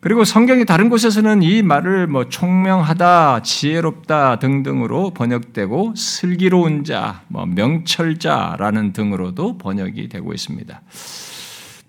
그리고 0.00 0.24
성경이 0.24 0.64
다른 0.64 0.88
곳에서는 0.88 1.42
이 1.42 1.62
말을 1.62 2.06
뭐 2.06 2.26
총명하다, 2.26 3.42
지혜롭다 3.42 4.38
등등으로 4.38 5.10
번역되고 5.10 5.94
슬기로운 5.94 6.84
자, 6.84 7.22
뭐 7.28 7.44
명철자라는 7.44 8.94
등으로도 8.94 9.58
번역이 9.58 10.08
되고 10.08 10.32
있습니다. 10.32 10.80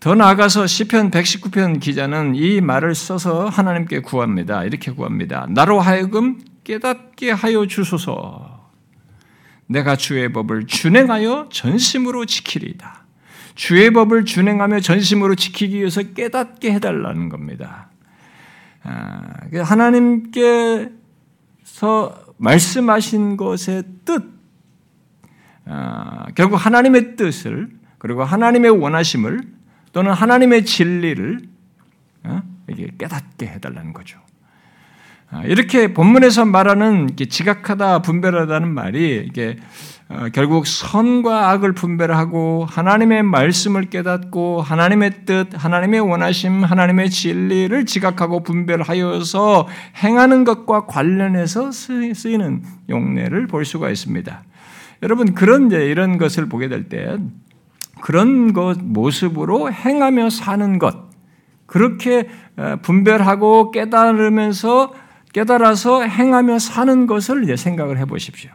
더 0.02 0.15
나아가서 0.15 0.67
시편 0.67 1.12
119편 1.12 1.80
기자는 1.80 2.36
이 2.36 2.60
말을 2.60 2.95
써서 2.95 3.47
하나님께 3.47 4.00
구합니다. 4.00 4.65
이렇게 4.65 4.91
구합니다. 4.91 5.47
나로 5.50 5.80
하여금 5.80 6.39
깨닫게 6.65 7.32
하여 7.32 7.65
주소서. 7.65 8.71
내가 9.67 9.95
주의 9.95 10.34
법을 10.34 10.67
준행하여 10.67 11.47
전심으로 11.50 12.26
지키리이다. 12.26 13.06
주의 13.56 13.89
법을 13.91 14.26
준행하며 14.26 14.82
전심으로 14.82 15.36
지키기 15.36 15.78
위해서 15.78 16.02
깨닫게 16.02 16.74
해달라는 16.74 17.30
겁니다. 17.30 17.90
아, 18.84 19.34
그 19.52 19.60
하나님께서 19.60 20.91
말씀하신 22.38 23.38
것의 23.38 23.84
뜻, 24.06 24.24
아, 25.65 26.26
결국 26.36 26.56
하나님의 26.56 27.15
뜻을 27.15 27.70
그리고 27.98 28.24
하나님의 28.24 28.72
원하심을 28.72 29.41
또는 29.94 30.12
하나님의 30.12 30.65
진리를 30.65 31.39
어, 32.24 32.41
깨닫게 32.98 33.48
해달라는 33.48 33.94
거죠. 33.94 34.20
아, 35.30 35.44
이렇게 35.44 35.94
본문에서 35.94 36.46
말하는 36.46 37.10
지각하다, 37.15 38.02
분별하다는 38.02 38.74
말이 38.74 39.24
이게 39.28 39.58
어, 39.58 40.01
결국 40.34 40.67
선과 40.67 41.50
악을 41.52 41.74
분별하고 41.74 42.65
하나님의 42.69 43.24
말씀을 43.24 43.89
깨닫고 43.89 44.62
하나님의 44.62 45.26
뜻, 45.26 45.47
하나님의 45.54 46.00
원하심, 46.02 46.63
하나님의 46.63 47.10
진리를 47.10 47.86
지각하고 47.86 48.43
분별하여서 48.43 49.67
행하는 50.04 50.43
것과 50.43 50.86
관련해서 50.86 51.71
쓰이는 51.71 52.63
용례를 52.89 53.47
볼 53.47 53.65
수가 53.65 53.89
있습니다. 53.89 54.43
여러분 55.04 55.34
그런 55.34 55.71
이런 55.71 56.17
것을 56.17 56.47
보게 56.47 56.67
될 56.67 56.89
때 56.89 57.17
그런 58.02 58.52
것 58.52 58.78
모습으로 58.82 59.71
행하며 59.71 60.30
사는 60.30 60.80
것 60.80 61.10
그렇게 61.65 62.28
어, 62.58 62.78
분별하고 62.82 63.71
깨달으면서 63.71 64.93
깨달아서 65.32 66.04
행하며 66.04 66.60
사는 66.60 67.08
것을 67.08 67.43
이제 67.43 67.56
생각을 67.56 67.97
해 67.97 68.06
보십시오. 68.06 68.52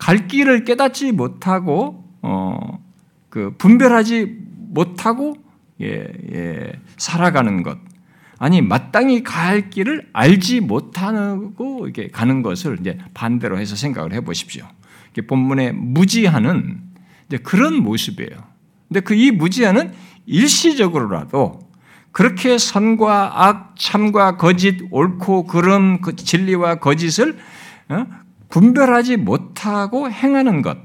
갈 0.00 0.26
길을 0.26 0.64
깨닫지 0.64 1.12
못하고 1.12 2.04
어, 2.22 2.82
그 3.28 3.54
분별하지 3.58 4.38
못하고 4.70 5.36
예, 5.80 6.08
예, 6.32 6.72
살아가는 6.96 7.62
것. 7.62 7.78
아니 8.38 8.62
마땅히 8.62 9.22
갈 9.22 9.68
길을 9.68 10.08
알지 10.14 10.60
못하고 10.60 11.86
이게 11.86 12.08
가는 12.08 12.42
것을 12.42 12.78
이제 12.80 12.98
반대로 13.12 13.58
해서 13.58 13.76
생각을 13.76 14.14
해 14.14 14.22
보십시오. 14.22 14.64
본문의 15.28 15.72
무지하는 15.74 16.80
그런 17.42 17.74
모습이에요. 17.82 18.30
근데 18.88 19.00
그 19.00 19.14
이 19.14 19.30
무지하는 19.30 19.92
일시적으로라도 20.26 21.60
그렇게 22.12 22.58
선과 22.58 23.46
악, 23.46 23.74
참과 23.78 24.36
거짓, 24.36 24.80
옳고 24.90 25.44
그름, 25.44 26.00
그 26.00 26.16
진리와 26.16 26.76
거짓을 26.76 27.38
어? 27.88 28.06
분별하지 28.50 29.16
못하고 29.16 30.10
행하는 30.10 30.62
것, 30.62 30.76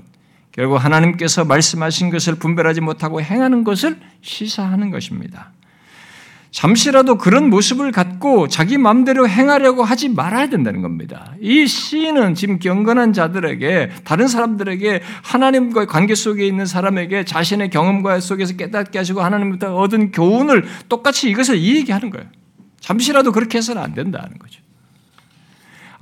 결국 0.52 0.78
하나님께서 0.78 1.44
말씀하신 1.44 2.10
것을 2.12 2.36
분별하지 2.36 2.80
못하고 2.82 3.22
행하는 3.22 3.64
것을 3.64 4.00
시사하는 4.22 4.90
것입니다. 4.90 5.52
잠시라도 6.52 7.18
그런 7.18 7.50
모습을 7.50 7.92
갖고 7.92 8.48
자기 8.48 8.78
마음대로 8.78 9.28
행하려고 9.28 9.84
하지 9.84 10.08
말아야 10.08 10.48
된다는 10.48 10.82
겁니다. 10.82 11.34
이 11.42 11.68
시인은 11.68 12.34
지금 12.36 12.60
경건한 12.60 13.12
자들에게 13.12 13.90
다른 14.06 14.30
사람들에게 14.30 15.02
하나님과의 15.22 15.88
관계 15.88 16.16
속에 16.16 16.48
있는 16.48 16.66
사람에게 16.66 17.26
자신의 17.26 17.72
경험과 17.72 18.22
속에서 18.22 18.56
깨닫게 18.56 18.98
하시고 18.98 19.22
하나님부터 19.22 19.76
얻은 19.76 20.14
교훈을 20.14 20.64
똑같이 20.88 21.30
이것을 21.30 21.58
이야기하는 21.58 22.10
거예요. 22.10 22.26
잠시라도 22.80 23.34
그렇게 23.34 23.58
해서는 23.58 23.82
안 23.82 23.94
된다는 23.94 24.38
거죠. 24.40 24.62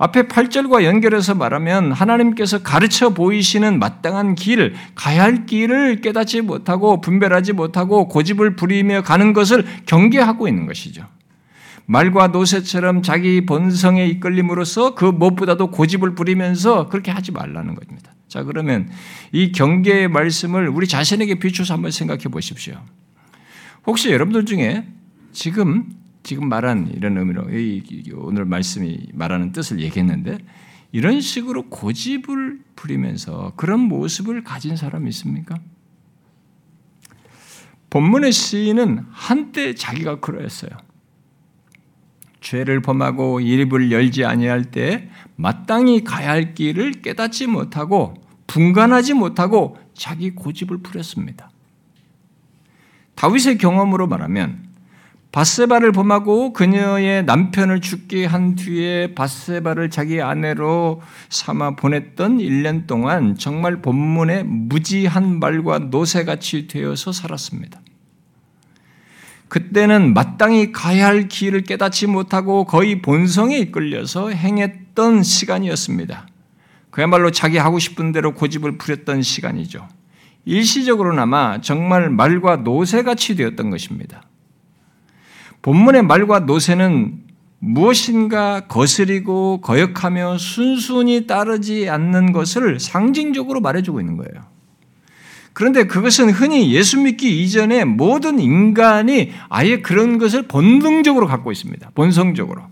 앞에 0.04 0.24
8절과 0.24 0.84
연결해서 0.84 1.34
말하면 1.34 1.92
하나님께서 1.92 2.62
가르쳐 2.62 3.14
보이시는 3.14 3.78
마땅한 3.78 4.34
길, 4.34 4.74
가야 4.94 5.22
할 5.22 5.46
길을 5.46 6.02
깨닫지 6.02 6.42
못하고 6.42 7.00
분별하지 7.00 7.54
못하고 7.54 8.06
고집을 8.08 8.54
부리며 8.54 9.00
가는 9.00 9.32
것을 9.32 9.64
경계하고 9.86 10.46
있는 10.46 10.66
것이죠. 10.66 11.06
말과 11.86 12.26
노새처럼 12.28 13.00
자기 13.00 13.46
본성에 13.46 14.04
이끌림으로써 14.06 14.94
그 14.94 15.06
무엇보다도 15.06 15.70
고집을 15.70 16.14
부리면서 16.14 16.88
그렇게 16.88 17.10
하지 17.10 17.32
말라는 17.32 17.74
겁니다. 17.74 18.12
자, 18.28 18.42
그러면 18.42 18.90
이 19.32 19.52
경계의 19.52 20.08
말씀을 20.08 20.68
우리 20.68 20.86
자신에게 20.86 21.38
비춰서 21.38 21.72
한번 21.72 21.90
생각해 21.90 22.24
보십시오. 22.24 22.74
혹시 23.86 24.10
여러분들 24.10 24.44
중에 24.44 24.86
지금 25.32 25.86
지금 26.24 26.48
말한 26.48 26.90
이런 26.94 27.16
의미로 27.18 27.44
오늘 28.16 28.44
말씀이 28.46 29.08
말하는 29.12 29.52
뜻을 29.52 29.80
얘기했는데 29.80 30.38
이런 30.90 31.20
식으로 31.20 31.68
고집을 31.68 32.60
부리면서 32.74 33.52
그런 33.56 33.80
모습을 33.80 34.42
가진 34.42 34.74
사람이 34.76 35.08
있습니까? 35.10 35.54
본문의 37.90 38.32
시인은 38.32 39.04
한때 39.10 39.74
자기가 39.74 40.20
그러했어요. 40.20 40.70
죄를 42.40 42.80
범하고 42.80 43.40
입을 43.40 43.92
열지 43.92 44.24
아니할 44.24 44.64
때 44.70 45.10
마땅히 45.36 46.04
가야 46.04 46.30
할 46.30 46.54
길을 46.54 47.02
깨닫지 47.02 47.46
못하고 47.46 48.14
분간하지 48.46 49.14
못하고 49.14 49.78
자기 49.94 50.30
고집을 50.30 50.78
부렸습니다. 50.78 51.50
다윗의 53.14 53.58
경험으로 53.58 54.06
말하면 54.06 54.63
바세바를 55.34 55.90
범하고 55.90 56.52
그녀의 56.52 57.24
남편을 57.24 57.80
죽게 57.80 58.24
한 58.24 58.54
뒤에 58.54 59.16
바세바를 59.16 59.90
자기 59.90 60.22
아내로 60.22 61.02
삼아 61.28 61.74
보냈던 61.74 62.38
1년 62.38 62.86
동안 62.86 63.34
정말 63.36 63.82
본문에 63.82 64.44
무지한 64.44 65.40
말과 65.40 65.80
노새같이 65.80 66.68
되어서 66.68 67.10
살았습니다. 67.10 67.80
그때는 69.48 70.14
마땅히 70.14 70.70
가야 70.70 71.06
할 71.06 71.26
길을 71.26 71.62
깨닫지 71.64 72.06
못하고 72.06 72.64
거의 72.64 73.02
본성에 73.02 73.58
이끌려서 73.58 74.30
행했던 74.30 75.24
시간이었습니다. 75.24 76.28
그야말로 76.92 77.32
자기 77.32 77.58
하고 77.58 77.80
싶은 77.80 78.12
대로 78.12 78.34
고집을 78.34 78.78
부렸던 78.78 79.22
시간이죠. 79.22 79.88
일시적으로나마 80.44 81.60
정말 81.60 82.08
말과 82.08 82.54
노새같이 82.54 83.34
되었던 83.34 83.70
것입니다. 83.70 84.22
본문의 85.64 86.02
말과 86.02 86.40
노새는 86.40 87.20
무엇인가 87.58 88.66
거스리고 88.68 89.62
거역하며 89.62 90.36
순순히 90.36 91.26
따르지 91.26 91.88
않는 91.88 92.32
것을 92.32 92.78
상징적으로 92.78 93.62
말해주고 93.62 93.98
있는 93.98 94.18
거예요. 94.18 94.44
그런데 95.54 95.84
그것은 95.86 96.28
흔히 96.28 96.74
예수 96.74 97.00
믿기 97.00 97.42
이전에 97.42 97.84
모든 97.84 98.40
인간이 98.40 99.32
아예 99.48 99.80
그런 99.80 100.18
것을 100.18 100.42
본능적으로 100.42 101.26
갖고 101.26 101.50
있습니다. 101.50 101.92
본성적으로. 101.94 102.64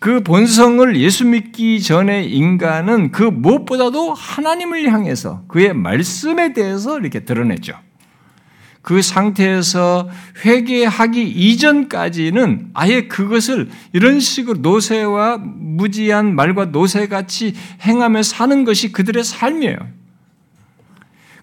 그 0.00 0.24
본성을 0.24 0.96
예수 0.96 1.26
믿기 1.26 1.80
전에 1.80 2.24
인간은 2.24 3.12
그 3.12 3.22
무엇보다도 3.22 4.14
하나님을 4.14 4.90
향해서 4.90 5.44
그의 5.46 5.74
말씀에 5.74 6.54
대해서 6.54 6.98
이렇게 6.98 7.24
드러냈죠. 7.24 7.85
그 8.86 9.02
상태에서 9.02 10.08
회개하기 10.44 11.20
이전까지는 11.20 12.70
아예 12.72 13.08
그것을 13.08 13.68
이런 13.92 14.20
식으로 14.20 14.58
노새와 14.60 15.38
무지한 15.38 16.36
말과 16.36 16.66
노새같이 16.66 17.54
행하며 17.82 18.22
사는 18.22 18.64
것이 18.64 18.92
그들의 18.92 19.24
삶이에요. 19.24 19.76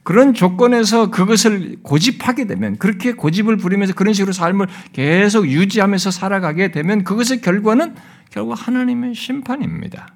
그런 0.03 0.33
조건에서 0.33 1.11
그것을 1.11 1.79
고집하게 1.83 2.47
되면 2.47 2.77
그렇게 2.77 3.11
고집을 3.11 3.57
부리면서 3.57 3.93
그런 3.93 4.13
식으로 4.13 4.31
삶을 4.31 4.67
계속 4.93 5.45
유지하면서 5.49 6.11
살아가게 6.11 6.71
되면 6.71 7.03
그것의 7.03 7.41
결과는 7.41 7.95
결국 8.31 8.53
하나님의 8.53 9.15
심판입니다. 9.15 10.07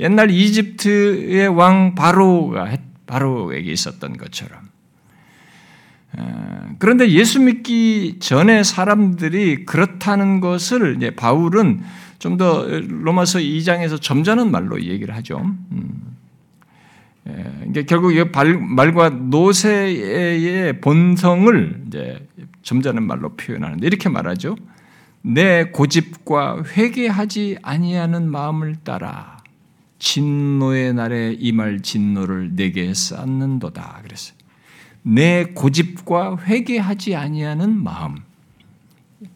옛날 0.00 0.32
이집트의 0.32 1.46
왕 1.46 1.94
바로가 1.94 2.68
바로에게 3.06 3.70
있었던 3.70 4.16
것처럼 4.16 4.76
그런데 6.78 7.10
예수 7.10 7.40
믿기 7.40 8.18
전에 8.20 8.62
사람들이 8.62 9.64
그렇다는 9.66 10.40
것을 10.40 10.96
이제 10.96 11.10
바울은 11.14 11.82
좀 12.18 12.36
더 12.36 12.66
로마서 12.66 13.38
2장에서 13.38 14.00
점잖은 14.00 14.50
말로 14.50 14.82
얘기를 14.82 15.14
하죠. 15.16 15.38
음. 15.72 16.16
이게 17.68 17.84
결국 17.84 18.14
이 18.14 18.24
말과 18.24 19.10
노세의 19.10 20.80
본성을 20.80 21.84
이제 21.86 22.26
점잖은 22.62 23.02
말로 23.02 23.34
표현하는데 23.36 23.86
이렇게 23.86 24.08
말하죠. 24.08 24.56
내 25.20 25.64
고집과 25.64 26.64
회개하지 26.76 27.58
아니하는 27.62 28.30
마음을 28.30 28.76
따라 28.82 29.38
진노의 29.98 30.94
날에 30.94 31.34
임할 31.38 31.80
진노를 31.80 32.54
내게 32.54 32.94
쌓는도다. 32.94 34.00
그랬어요. 34.04 34.37
내 35.02 35.44
고집과 35.54 36.38
회개하지 36.44 37.16
아니하는 37.16 37.82
마음. 37.82 38.16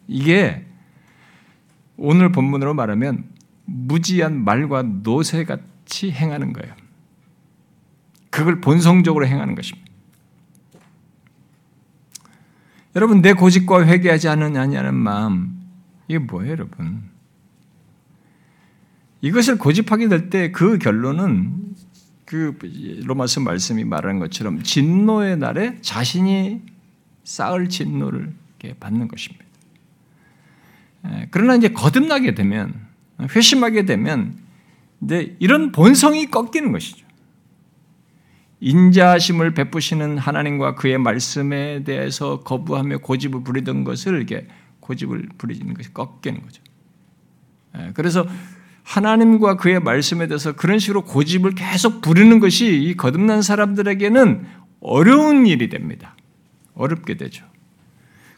이게 0.07 0.65
오늘 1.97 2.31
본문으로 2.31 2.73
말하면 2.73 3.25
무지한 3.65 4.43
말과 4.43 4.83
노새같이 4.83 6.11
행하는 6.11 6.53
거예요. 6.53 6.73
그걸 8.29 8.61
본성적으로 8.61 9.25
행하는 9.27 9.55
것입니다. 9.55 9.91
여러분 12.95 13.21
내 13.21 13.33
고집과 13.33 13.85
회개하지 13.85 14.27
않느냐는 14.29 14.93
마음 14.93 15.59
이게 16.07 16.19
뭐예요, 16.19 16.51
여러분? 16.51 17.03
이것을 19.21 19.57
고집하게 19.57 20.09
될 20.09 20.29
때 20.29 20.51
그 20.51 20.77
결론은 20.77 21.72
그 22.33 22.57
로마서 23.05 23.41
말씀이 23.41 23.83
말하는 23.83 24.19
것처럼 24.19 24.63
진노의 24.63 25.37
날에 25.37 25.77
자신이 25.81 26.61
쌓을 27.23 27.69
진노를 27.69 28.33
받는 28.79 29.07
것입니다. 29.07 29.45
그러나 31.29 31.55
이제 31.55 31.69
거듭나게 31.69 32.33
되면 32.33 32.73
회심하게 33.21 33.85
되면 33.85 34.35
이제 35.03 35.35
이런 35.39 35.71
본성이 35.71 36.31
꺾이는 36.31 36.71
것이죠. 36.71 37.05
인자심을 38.61 39.53
베푸시는 39.53 40.17
하나님과 40.17 40.75
그의 40.75 40.97
말씀에 40.97 41.83
대해서 41.83 42.39
거부하며 42.39 42.99
고집을 42.99 43.43
부리던 43.43 43.83
것을 43.83 44.15
이렇게 44.15 44.47
고집을 44.79 45.29
부리는 45.37 45.73
것이 45.73 45.93
꺾이는 45.93 46.41
거죠. 46.41 46.63
그래서 47.93 48.25
하나님과 48.83 49.55
그의 49.55 49.79
말씀에 49.79 50.27
대해서 50.27 50.51
그런 50.53 50.79
식으로 50.79 51.03
고집을 51.03 51.55
계속 51.55 52.01
부리는 52.01 52.39
것이 52.39 52.83
이 52.83 52.95
거듭난 52.95 53.41
사람들에게는 53.41 54.45
어려운 54.81 55.47
일이 55.47 55.69
됩니다. 55.69 56.15
어렵게 56.75 57.15
되죠. 57.15 57.45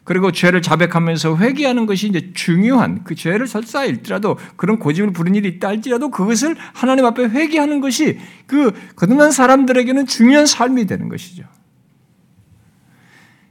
그리고 0.04 0.30
죄를 0.30 0.62
자백하면서 0.62 1.38
회개하는 1.38 1.84
것이 1.86 2.06
이제 2.06 2.32
중요한 2.32 3.02
그 3.02 3.16
죄를 3.16 3.48
설사 3.48 3.84
일지라도 3.84 4.38
그런 4.54 4.78
고집을 4.78 5.12
부린 5.12 5.34
일이 5.34 5.48
있다 5.48 5.66
할지라도 5.66 6.10
그것을 6.10 6.54
하나님 6.72 7.04
앞에 7.06 7.24
회개하는 7.24 7.80
것이 7.80 8.20
그 8.46 8.72
거듭난 8.94 9.32
사람들에게는 9.32 10.06
중요한 10.06 10.46
삶이 10.46 10.86
되는 10.86 11.08
것이죠. 11.08 11.42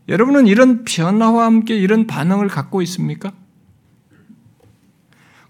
여러분은 0.07 0.47
이런 0.47 0.85
변화와 0.85 1.45
함께 1.45 1.75
이런 1.75 2.07
반응을 2.07 2.47
갖고 2.47 2.81
있습니까? 2.83 3.33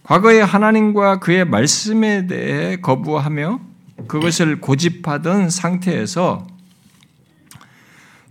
과거에 0.06 0.39
하나님과 0.39 1.20
그의 1.20 1.46
말씀에 1.46 2.28
대해 2.28 2.78
거부하며 2.78 3.60
그것을 4.08 4.62
고집하던 4.62 5.50
상태에서 5.50 6.46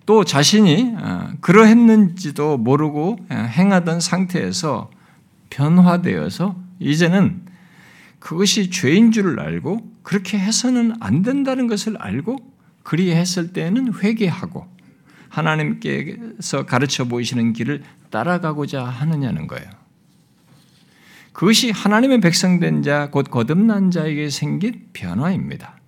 또 0.06 0.24
자신이 0.24 0.94
어, 0.96 1.30
그러했는지도 1.40 2.58
모르고 2.58 3.18
어, 3.28 3.34
행하던 3.34 3.98
상태에서 3.98 4.88
변화되어서 5.50 6.54
이제는 6.78 7.42
그것이 8.20 8.70
죄인 8.70 9.10
줄을 9.10 9.40
알고 9.40 9.80
그렇게 10.04 10.38
해서는 10.38 10.94
안 11.00 11.22
된다는 11.22 11.66
것을 11.66 11.96
알고 11.98 12.36
그리했을 12.84 13.52
때는 13.52 13.94
회개하고 13.94 14.64
하나님께서 15.28 16.66
가르쳐 16.66 17.04
보이시는 17.04 17.52
길을 17.52 17.82
따라가고자 18.10 18.84
하느냐는 18.84 19.48
거예요. 19.48 19.83
그것이 21.34 21.72
하나님의 21.72 22.20
백성된 22.20 22.82
자, 22.82 23.10
곧 23.10 23.28
거듭난 23.28 23.90
자에게 23.90 24.30
생긴 24.30 24.88
변화입니다. 24.92 25.78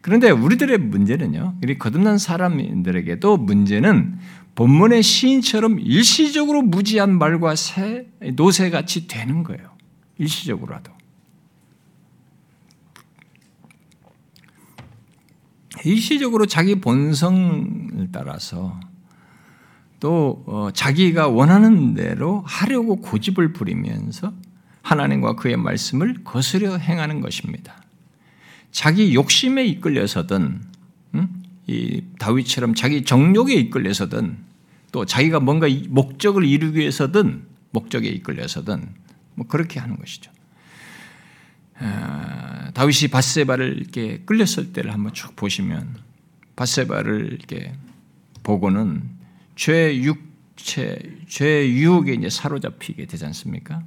그런데 0.00 0.30
우리들의 0.30 0.78
문제는요, 0.78 1.56
우리 1.62 1.78
거듭난 1.78 2.16
사람들에게도 2.16 3.38
문제는 3.38 4.18
본문의 4.54 5.02
시인처럼 5.02 5.80
일시적으로 5.80 6.62
무지한 6.62 7.18
말과 7.18 7.56
새, 7.56 8.06
노새같이 8.34 9.08
되는 9.08 9.42
거예요. 9.42 9.72
일시적으로라도. 10.18 10.92
일시적으로 15.84 16.46
자기 16.46 16.80
본성을 16.80 18.10
따라서 18.12 18.78
또 19.98 20.44
어, 20.46 20.68
자기가 20.72 21.28
원하는 21.28 21.94
대로 21.94 22.44
하려고 22.46 22.96
고집을 22.96 23.52
부리면서 23.52 24.32
하나님과 24.82 25.36
그의 25.36 25.56
말씀을 25.56 26.24
거스려 26.24 26.76
행하는 26.76 27.20
것입니다. 27.20 27.82
자기 28.70 29.14
욕심에 29.14 29.64
이끌려서든 29.66 30.72
이 31.66 32.02
다윗처럼 32.18 32.74
자기 32.74 33.04
정욕에 33.04 33.54
이끌려서든 33.54 34.36
또 34.90 35.06
자기가 35.06 35.40
뭔가 35.40 35.68
목적을 35.88 36.44
이루기 36.44 36.80
위해서든 36.80 37.44
목적에 37.70 38.08
이끌려서든 38.08 38.88
뭐 39.34 39.46
그렇게 39.46 39.80
하는 39.80 39.96
것이죠. 39.96 40.30
아, 41.78 42.70
다윗이 42.74 43.08
바세바를 43.10 43.78
이렇게 43.78 44.22
끌렸을 44.26 44.72
때를 44.72 44.92
한번 44.92 45.14
쭉 45.14 45.34
보시면 45.36 45.96
바세바를 46.56 47.32
이렇게 47.32 47.72
보고는 48.42 49.08
죄 49.56 49.96
육체, 49.96 50.98
죄 51.28 51.68
유혹에 51.68 52.14
이제 52.14 52.28
사로잡히게 52.28 53.06
되지 53.06 53.24
않습니까? 53.26 53.82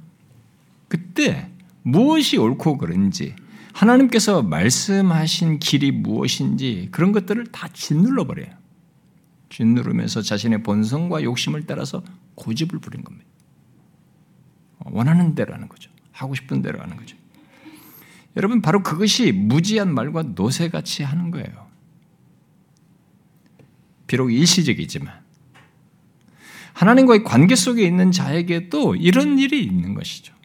그때 0.88 1.50
무엇이 1.82 2.36
옳고 2.36 2.78
그른지 2.78 3.34
하나님께서 3.72 4.42
말씀하신 4.42 5.58
길이 5.58 5.92
무엇인지 5.92 6.88
그런 6.90 7.12
것들을 7.12 7.46
다 7.52 7.68
짓눌러 7.72 8.26
버려요. 8.26 8.48
짓누르면서 9.50 10.22
자신의 10.22 10.62
본성과 10.62 11.22
욕심을 11.22 11.66
따라서 11.66 12.02
고집을 12.34 12.78
부린 12.78 13.04
겁니다. 13.04 13.26
원하는 14.80 15.34
대로 15.34 15.54
하는 15.54 15.68
거죠. 15.68 15.90
하고 16.12 16.34
싶은 16.34 16.62
대로 16.62 16.80
하는 16.80 16.96
거죠. 16.96 17.16
여러분 18.36 18.60
바로 18.62 18.82
그것이 18.82 19.32
무지한 19.32 19.92
말과 19.92 20.22
노새같이 20.22 21.02
하는 21.02 21.30
거예요. 21.30 21.66
비록 24.06 24.32
일시적이지만 24.32 25.12
하나님과의 26.72 27.24
관계 27.24 27.56
속에 27.56 27.84
있는 27.84 28.12
자에게도 28.12 28.96
이런 28.96 29.38
일이 29.38 29.64
있는 29.64 29.94
것이죠. 29.94 30.35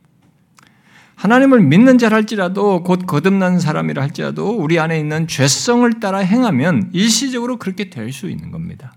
하나님을 1.22 1.62
믿는 1.62 2.00
자라 2.00 2.18
할지라도 2.18 2.82
곧 2.82 3.06
거듭난 3.06 3.60
사람이라 3.60 4.02
할지라도 4.02 4.58
우리 4.58 4.80
안에 4.80 5.00
있는 5.00 5.28
죄성을 5.28 6.00
따라 6.00 6.18
행하면 6.18 6.90
일시적으로 6.94 7.58
그렇게 7.58 7.92
될 7.92 8.12
수 8.12 8.28
있는 8.28 8.50
겁니다. 8.50 8.96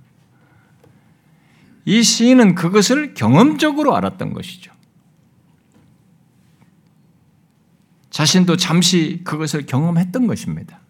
이 1.84 2.02
시인은 2.02 2.54
그것을 2.54 3.12
경험적으로 3.12 3.94
알았던 3.94 4.32
것이죠. 4.32 4.72
자신도 8.08 8.56
잠시 8.56 9.20
그것을 9.24 9.66
경험했던 9.66 10.26
것입니다. 10.26 10.80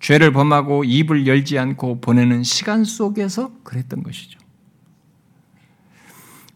죄를 0.00 0.32
범하고 0.32 0.84
입을 0.84 1.26
열지 1.26 1.58
않고 1.58 2.00
보내는 2.00 2.44
시간 2.44 2.82
속에서 2.84 3.52
그랬던 3.62 4.02
것이죠. 4.02 4.37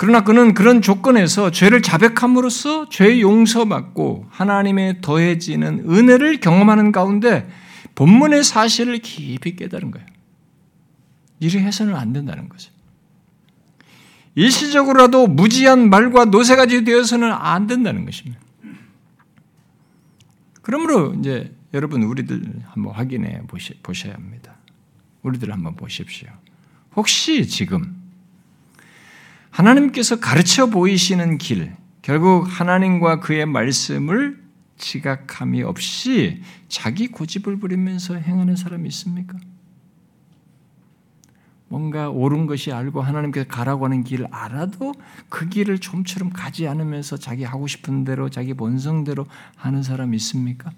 그러나 0.02 0.24
그는 0.24 0.52
그런 0.52 0.82
조건에서 0.82 1.52
죄를 1.52 1.80
자백함으로써 1.80 2.88
죄 2.88 3.20
용서받고 3.20 4.26
하나님의 4.30 5.00
더해지는 5.00 5.88
은혜를 5.88 6.40
경험하는 6.40 6.90
가운데 6.90 7.48
본문의 7.94 8.42
사실을 8.42 8.98
깊이 8.98 9.54
깨달은 9.54 9.92
거예요. 9.92 10.04
이래 11.38 11.60
해서는 11.60 11.94
안 11.94 12.12
된다는 12.12 12.48
거죠. 12.48 12.72
일시적으로라도 14.34 15.28
무지한 15.28 15.88
말과 15.88 16.24
노새가지 16.24 16.82
되어서는 16.82 17.30
안 17.30 17.68
된다는 17.68 18.04
것입니다. 18.04 18.40
그러므로 20.62 21.14
이제 21.14 21.54
여러분 21.74 22.02
우리들 22.02 22.42
한번 22.64 22.92
확인해 22.92 23.40
보셔야 23.84 24.14
합니다. 24.14 24.56
우리들 25.22 25.52
한번 25.52 25.76
보십시오. 25.76 26.28
혹시 26.96 27.46
지금 27.46 28.01
하나님께서 29.52 30.18
가르쳐 30.18 30.66
보이시는 30.66 31.38
길, 31.38 31.76
결국 32.00 32.44
하나님과 32.48 33.20
그의 33.20 33.46
말씀을 33.46 34.42
지각함이 34.78 35.62
없이 35.62 36.42
자기 36.68 37.08
고집을 37.08 37.58
부리면서 37.58 38.14
행하는 38.14 38.56
사람이 38.56 38.88
있습니까? 38.88 39.38
뭔가 41.68 42.10
옳은 42.10 42.46
것이 42.46 42.72
알고 42.72 43.00
하나님께서 43.02 43.46
가라고 43.46 43.84
하는 43.84 44.04
길을 44.04 44.26
알아도 44.30 44.94
그 45.28 45.48
길을 45.48 45.78
좀처럼 45.78 46.30
가지 46.30 46.66
않으면서 46.66 47.16
자기 47.16 47.44
하고 47.44 47.66
싶은 47.66 48.04
대로 48.04 48.28
자기 48.30 48.54
본성대로 48.54 49.26
하는 49.56 49.82
사람이 49.82 50.16
있습니까? 50.16 50.72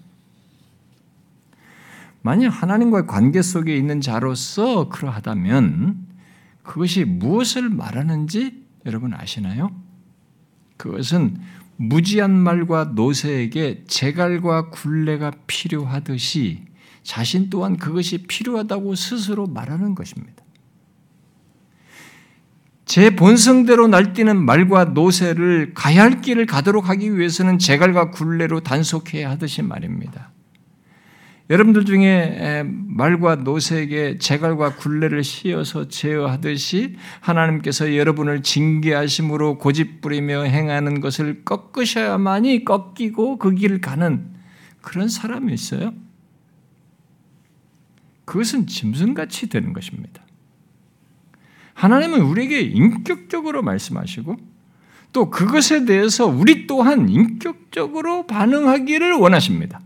만약 2.21 2.49
하나님과의 2.49 3.07
관계 3.07 3.41
속에 3.41 3.75
있는 3.75 4.01
자로서 4.01 4.89
그러하다면 4.89 6.07
그것이 6.63 7.05
무엇을 7.05 7.69
말하는지 7.69 8.64
여러분 8.85 9.13
아시나요? 9.13 9.71
그것은 10.77 11.39
무지한 11.77 12.31
말과 12.31 12.85
노새에게 12.95 13.83
재갈과 13.87 14.69
굴레가 14.69 15.31
필요하듯이 15.47 16.63
자신 17.03 17.49
또한 17.49 17.77
그것이 17.77 18.25
필요하다고 18.25 18.95
스스로 18.95 19.45
말하는 19.45 19.95
것입니다. 19.95 20.43
제 22.85 23.15
본성대로 23.15 23.87
날뛰는 23.87 24.37
말과 24.45 24.85
노새를 24.85 25.73
가야 25.73 26.03
할 26.03 26.21
길을 26.21 26.45
가도록 26.45 26.87
하기 26.89 27.17
위해서는 27.17 27.57
재갈과 27.57 28.11
굴레로 28.11 28.61
단속해야 28.61 29.31
하듯이 29.31 29.63
말입니다. 29.63 30.31
여러분들 31.49 31.85
중에 31.85 32.63
말과 32.65 33.35
노새에게 33.35 34.17
재갈과 34.17 34.77
굴레를 34.77 35.23
씌어서 35.23 35.87
제어하듯이 35.87 36.95
하나님께서 37.19 37.95
여러분을 37.95 38.41
징계하심으로 38.41 39.59
고집부리며 39.59 40.43
행하는 40.43 41.01
것을 41.01 41.43
꺾으셔야만이 41.45 42.65
꺾이고 42.65 43.37
그 43.37 43.51
길을 43.53 43.79
가는 43.79 44.33
그런 44.81 45.07
사람이 45.07 45.53
있어요. 45.53 45.93
그것은 48.25 48.65
짐승같이 48.65 49.49
되는 49.49 49.71
것입니다. 49.71 50.23
하나님은 51.75 52.21
우리에게 52.21 52.61
인격적으로 52.61 53.61
말씀하시고 53.61 54.35
또 55.13 55.29
그것에 55.29 55.85
대해서 55.85 56.25
우리 56.25 56.65
또한 56.65 57.07
인격적으로 57.07 58.25
반응하기를 58.25 59.13
원하십니다. 59.13 59.79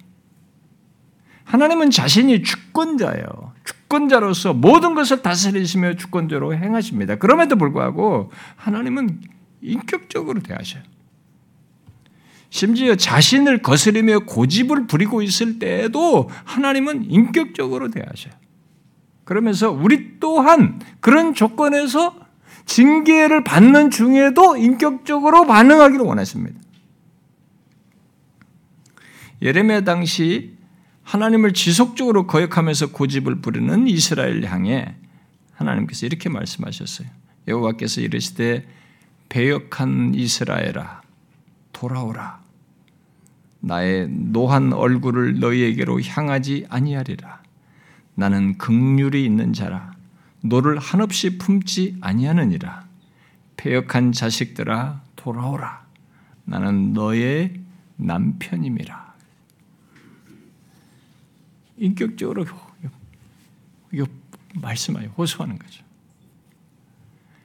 하나님은 1.49 1.89
자신이 1.89 2.43
주권자예요. 2.43 3.53
주권자로서 3.63 4.53
모든 4.53 4.93
것을 4.93 5.23
다스리시며 5.23 5.95
주권자로 5.95 6.53
행하십니다. 6.53 7.15
그럼에도 7.15 7.55
불구하고 7.55 8.31
하나님은 8.55 9.19
인격적으로 9.61 10.41
대하셔요. 10.41 10.83
심지어 12.51 12.95
자신을 12.95 13.63
거스리며 13.63 14.19
고집을 14.27 14.85
부리고 14.85 15.23
있을 15.23 15.57
때에도 15.57 16.29
하나님은 16.45 17.09
인격적으로 17.09 17.89
대하셔요. 17.89 18.33
그러면서 19.23 19.71
우리 19.71 20.19
또한 20.19 20.79
그런 20.99 21.33
조건에서 21.33 22.15
징계를 22.65 23.43
받는 23.43 23.89
중에도 23.89 24.55
인격적으로 24.55 25.47
반응하기를 25.47 26.05
원하십니다. 26.05 26.59
예레미야 29.41 29.81
당시 29.81 30.58
하나님을 31.09 31.53
지속적으로 31.53 32.27
거역하면서 32.27 32.91
고집을 32.91 33.41
부리는 33.41 33.87
이스라엘 33.87 34.45
향해 34.45 34.93
하나님께서 35.55 36.05
이렇게 36.05 36.29
말씀하셨어요. 36.29 37.07
여호와께서 37.47 38.01
이르시되 38.01 38.67
배역한 39.27 40.13
이스라엘아 40.13 41.01
돌아오라. 41.73 42.39
나의 43.61 44.07
노한 44.07 44.71
얼굴을 44.71 45.39
너희에게로 45.39 45.99
향하지 45.99 46.67
아니하리라. 46.69 47.41
나는 48.13 48.59
긍휼이 48.59 49.25
있는 49.25 49.51
자라. 49.51 49.93
노를 50.41 50.77
한없이 50.77 51.39
품지 51.39 51.97
아니하느니라. 52.01 52.85
배역한 53.57 54.11
자식들아 54.11 55.01
돌아오라. 55.15 55.87
나는 56.45 56.93
너의 56.93 57.59
남편임이라 57.97 59.08
인격적으로 61.79 62.45
말씀하여 64.55 65.07
호소하는 65.09 65.57
거죠. 65.57 65.83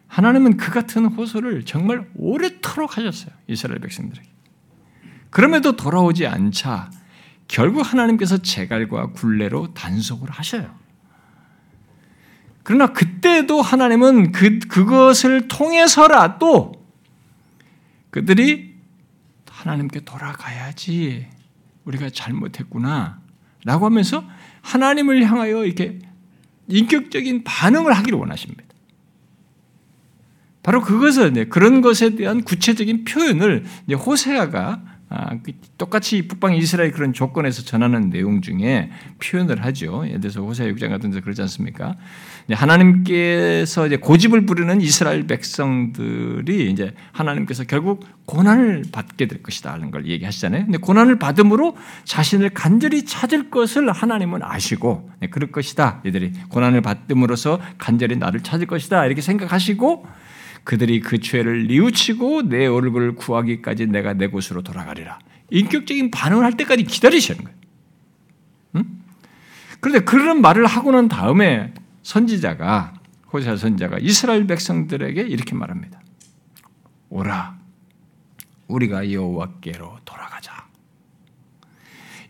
하나님은 0.09 0.57
그 0.57 0.71
같은 0.71 1.07
호소를 1.07 1.65
정말 1.65 2.09
오래도록 2.15 2.97
하셨어요. 2.97 3.35
이스라엘 3.49 3.81
백성들에게. 3.81 4.29
그럼에도 5.31 5.75
돌아오지 5.75 6.27
않자 6.27 6.91
결국 7.49 7.81
하나님께서 7.81 8.39
재갈과 8.39 9.09
굴레로 9.13 9.75
단속을 9.75 10.31
하셔요. 10.31 10.75
그러나 12.63 12.93
그때도 12.93 13.61
하나님은 13.61 14.33
그, 14.33 14.59
그것을 14.61 15.49
통해서라도 15.49 16.73
그들이 18.11 18.75
하나님께 19.51 20.01
돌아가야지 20.01 21.29
우리가 21.85 22.11
잘못했구나 22.11 23.21
라고 23.65 23.87
하면서 23.87 24.25
하나님을 24.63 25.25
향하여 25.25 25.65
이렇게 25.65 25.99
인격적인 26.69 27.45
반응을 27.45 27.93
하기를 27.93 28.19
원하십니다. 28.19 28.65
바로 30.63 30.81
그것을 30.81 31.49
그런 31.51 31.83
것에 31.83 32.15
대한 32.17 32.43
구체적인 32.43 33.05
표현을 33.05 33.65
호세아가 33.95 34.83
똑같이 35.79 36.27
북방 36.27 36.55
이스라엘 36.57 36.93
그런 36.93 37.13
조건에서 37.13 37.63
전하는 37.63 38.11
내용 38.11 38.41
중에 38.41 38.91
표현을 39.23 39.65
하죠. 39.65 40.05
예를 40.07 40.21
들어서 40.21 40.41
호세 40.41 40.73
6장 40.73 40.89
같은 40.89 41.11
데 41.11 41.21
그러지 41.21 41.43
않습니까? 41.43 41.97
하나님께서 42.51 43.87
이제 43.87 43.97
고집을 43.97 44.47
부리는 44.47 44.81
이스라엘 44.81 45.27
백성들이 45.27 46.71
이제 46.71 46.95
하나님께서 47.13 47.65
결국 47.65 48.05
고난을 48.27 48.85
받게 48.93 49.27
될 49.27 49.43
것이다 49.43 49.73
하는 49.73 49.91
걸 49.91 50.07
얘기하시잖아요. 50.07 50.65
근데 50.65 50.79
고난을 50.79 51.19
받음으로 51.19 51.77
자신을 52.05 52.51
간절히 52.51 53.05
찾을 53.05 53.51
것을 53.51 53.91
하나님은 53.91 54.41
아시고 54.43 55.11
네, 55.21 55.29
그럴 55.29 55.53
것이다. 55.53 56.03
얘들이 56.07 56.33
고난을 56.49 56.81
받음으로써 56.81 57.61
간절히 57.79 58.17
나를 58.17 58.41
찾을 58.41 58.67
것이다. 58.67 59.07
이렇게 59.07 59.21
생각하시고 59.21 60.07
그들이 60.65 61.01
그 61.01 61.21
죄를 61.21 61.67
뉘우치고 61.67 62.49
내 62.49 62.67
얼굴을 62.67 63.15
구하기까지 63.15 63.87
내가 63.87 64.15
내 64.15 64.27
곳으로 64.27 64.63
돌아가리라. 64.63 65.19
인격적인 65.51 66.11
반응을 66.11 66.43
할 66.43 66.57
때까지 66.57 66.85
기다리시는 66.85 67.45
거예요. 67.45 67.59
응? 68.77 68.85
그런데 69.81 70.05
그런 70.05 70.41
말을 70.41 70.67
하고 70.67 70.91
난 70.91 71.09
다음에 71.09 71.75
선지자가 72.03 72.95
호세 73.33 73.57
선지자가 73.57 73.99
이스라엘 74.01 74.47
백성들에게 74.47 75.21
이렇게 75.21 75.55
말합니다. 75.55 76.01
오라, 77.11 77.59
우리가 78.67 79.13
여호와께로 79.13 79.99
돌아가자. 80.05 80.67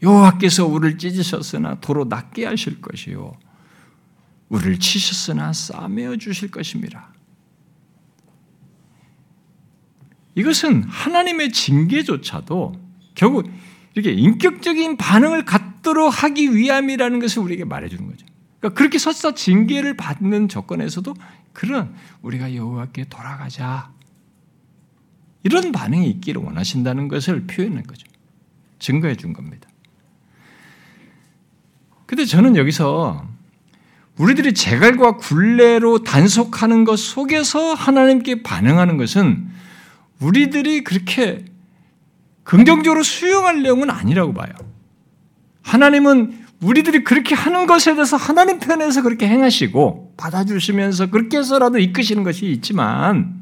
여호와께서 0.03 0.67
우리를 0.67 0.99
찢으셨으나 0.99 1.77
도로 1.81 2.05
낫게 2.05 2.47
하실 2.47 2.81
것이요, 2.81 3.33
우리를 4.49 4.79
치셨으나 4.79 5.53
싸매어 5.53 6.17
주실 6.17 6.51
것입니다. 6.51 7.14
이것은 10.35 10.85
하나님의 10.85 11.53
징계조차도 11.53 12.73
결국 13.15 13.49
이렇게 13.95 14.13
인격적인 14.13 14.97
반응을 14.97 15.45
갖도록 15.45 16.23
하기 16.23 16.55
위함이라는 16.55 17.21
것을 17.21 17.43
우리에게 17.43 17.65
말해주는 17.65 18.07
거죠. 18.07 18.27
그러니까 18.59 18.79
그렇게 18.79 18.99
설사 18.99 19.35
징계를 19.35 19.97
받는 19.97 20.49
조건에서도 20.49 21.15
그런 21.53 21.95
우리가 22.23 22.55
여호와께 22.55 23.05
돌아가자 23.09 23.93
이런 25.45 25.73
반응이 25.73 26.09
있기를 26.11 26.43
원하신다는 26.43 27.09
것을 27.09 27.47
표현한 27.47 27.85
거죠. 27.85 28.07
증거해 28.79 29.15
준 29.15 29.33
겁니다. 29.33 29.69
근데 32.07 32.25
저는 32.25 32.57
여기서 32.57 33.29
우리들이 34.17 34.55
재갈과 34.55 35.17
굴레로 35.17 36.05
단속하는 36.05 36.85
것 36.85 36.99
속에서 36.99 37.75
하나님께 37.75 38.43
반응하는 38.43 38.97
것은 38.97 39.49
우리들이 40.25 40.85
그렇게 40.85 41.45
긍정적으로 42.45 43.03
수용할 43.03 43.63
내용은 43.63 43.91
아니라고 43.91 44.33
봐요. 44.33 44.53
하나님은 45.63 46.45
우리들이 46.63 47.05
그렇게 47.05 47.35
하는 47.35 47.67
것에 47.67 47.95
대해서 47.95 48.17
하나님 48.17 48.59
편에서 48.59 49.03
그렇게 49.03 49.29
행하시고 49.29 50.15
받아주시면서 50.17 51.11
그렇게 51.11 51.39
해서라도 51.39 51.79
이끄시는 51.79 52.23
것이 52.23 52.47
있지만 52.47 53.35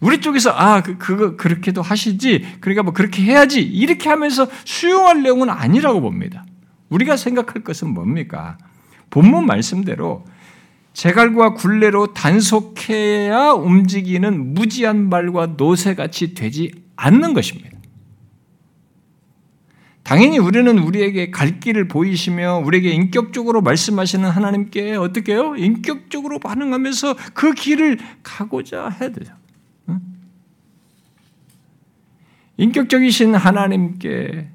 우리 0.00 0.20
쪽에서 0.20 0.50
아 0.50 0.82
그, 0.82 0.98
그거 0.98 1.36
그렇게도 1.36 1.82
하시지 1.82 2.44
그러니까 2.60 2.82
뭐 2.82 2.92
그렇게 2.92 3.22
해야지 3.22 3.60
이렇게 3.60 4.08
하면서 4.08 4.46
수용할 4.64 5.22
내용은 5.22 5.50
아니라고 5.50 6.00
봅니다. 6.00 6.44
우리가 6.90 7.16
생각할 7.16 7.64
것은 7.64 7.92
뭡니까? 7.92 8.58
본문 9.10 9.46
말씀대로 9.46 10.24
제갈과 10.94 11.54
굴레로 11.54 12.14
단속해야 12.14 13.50
움직이는 13.50 14.54
무지한 14.54 15.08
말과 15.10 15.46
노새같이 15.46 16.34
되지 16.34 16.72
않는 16.96 17.34
것입니다. 17.34 17.74
당연히 20.04 20.38
우리는 20.38 20.78
우리에게 20.78 21.30
갈 21.30 21.58
길을 21.60 21.88
보이시며 21.88 22.62
우리에게 22.64 22.90
인격적으로 22.90 23.60
말씀하시는 23.60 24.28
하나님께 24.28 24.94
어떻게 24.94 25.32
해요? 25.32 25.56
인격적으로 25.56 26.38
반응하면서 26.38 27.16
그 27.32 27.54
길을 27.54 27.98
가고자 28.22 28.88
해야 28.88 29.10
되죠. 29.10 29.34
인격적이신 32.56 33.34
하나님께 33.34 34.48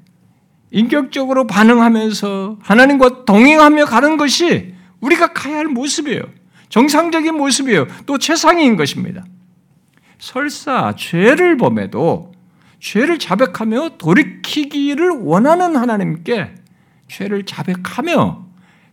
인격적으로 0.70 1.46
반응하면서 1.46 2.60
하나님과 2.62 3.24
동행하며 3.26 3.84
가는 3.84 4.16
것이 4.16 4.79
우리가 5.00 5.32
가야 5.32 5.58
할 5.58 5.66
모습이에요. 5.66 6.22
정상적인 6.68 7.34
모습이에요. 7.34 7.86
또 8.06 8.18
최상인 8.18 8.76
것입니다. 8.76 9.24
설사 10.18 10.94
죄를 10.96 11.56
범해도 11.56 12.32
죄를 12.78 13.18
자백하며 13.18 13.98
돌이키기를 13.98 15.10
원하는 15.10 15.76
하나님께 15.76 16.54
죄를 17.08 17.44
자백하며 17.44 18.46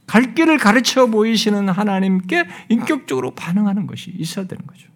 갈 0.07 0.33
길을 0.33 0.57
가르쳐 0.57 1.07
보이시는 1.07 1.69
하나님께 1.69 2.47
인격적으로 2.69 3.31
반응하는 3.35 3.87
것이 3.87 4.11
있어야 4.11 4.47
되는 4.47 4.65
거죠. 4.65 4.87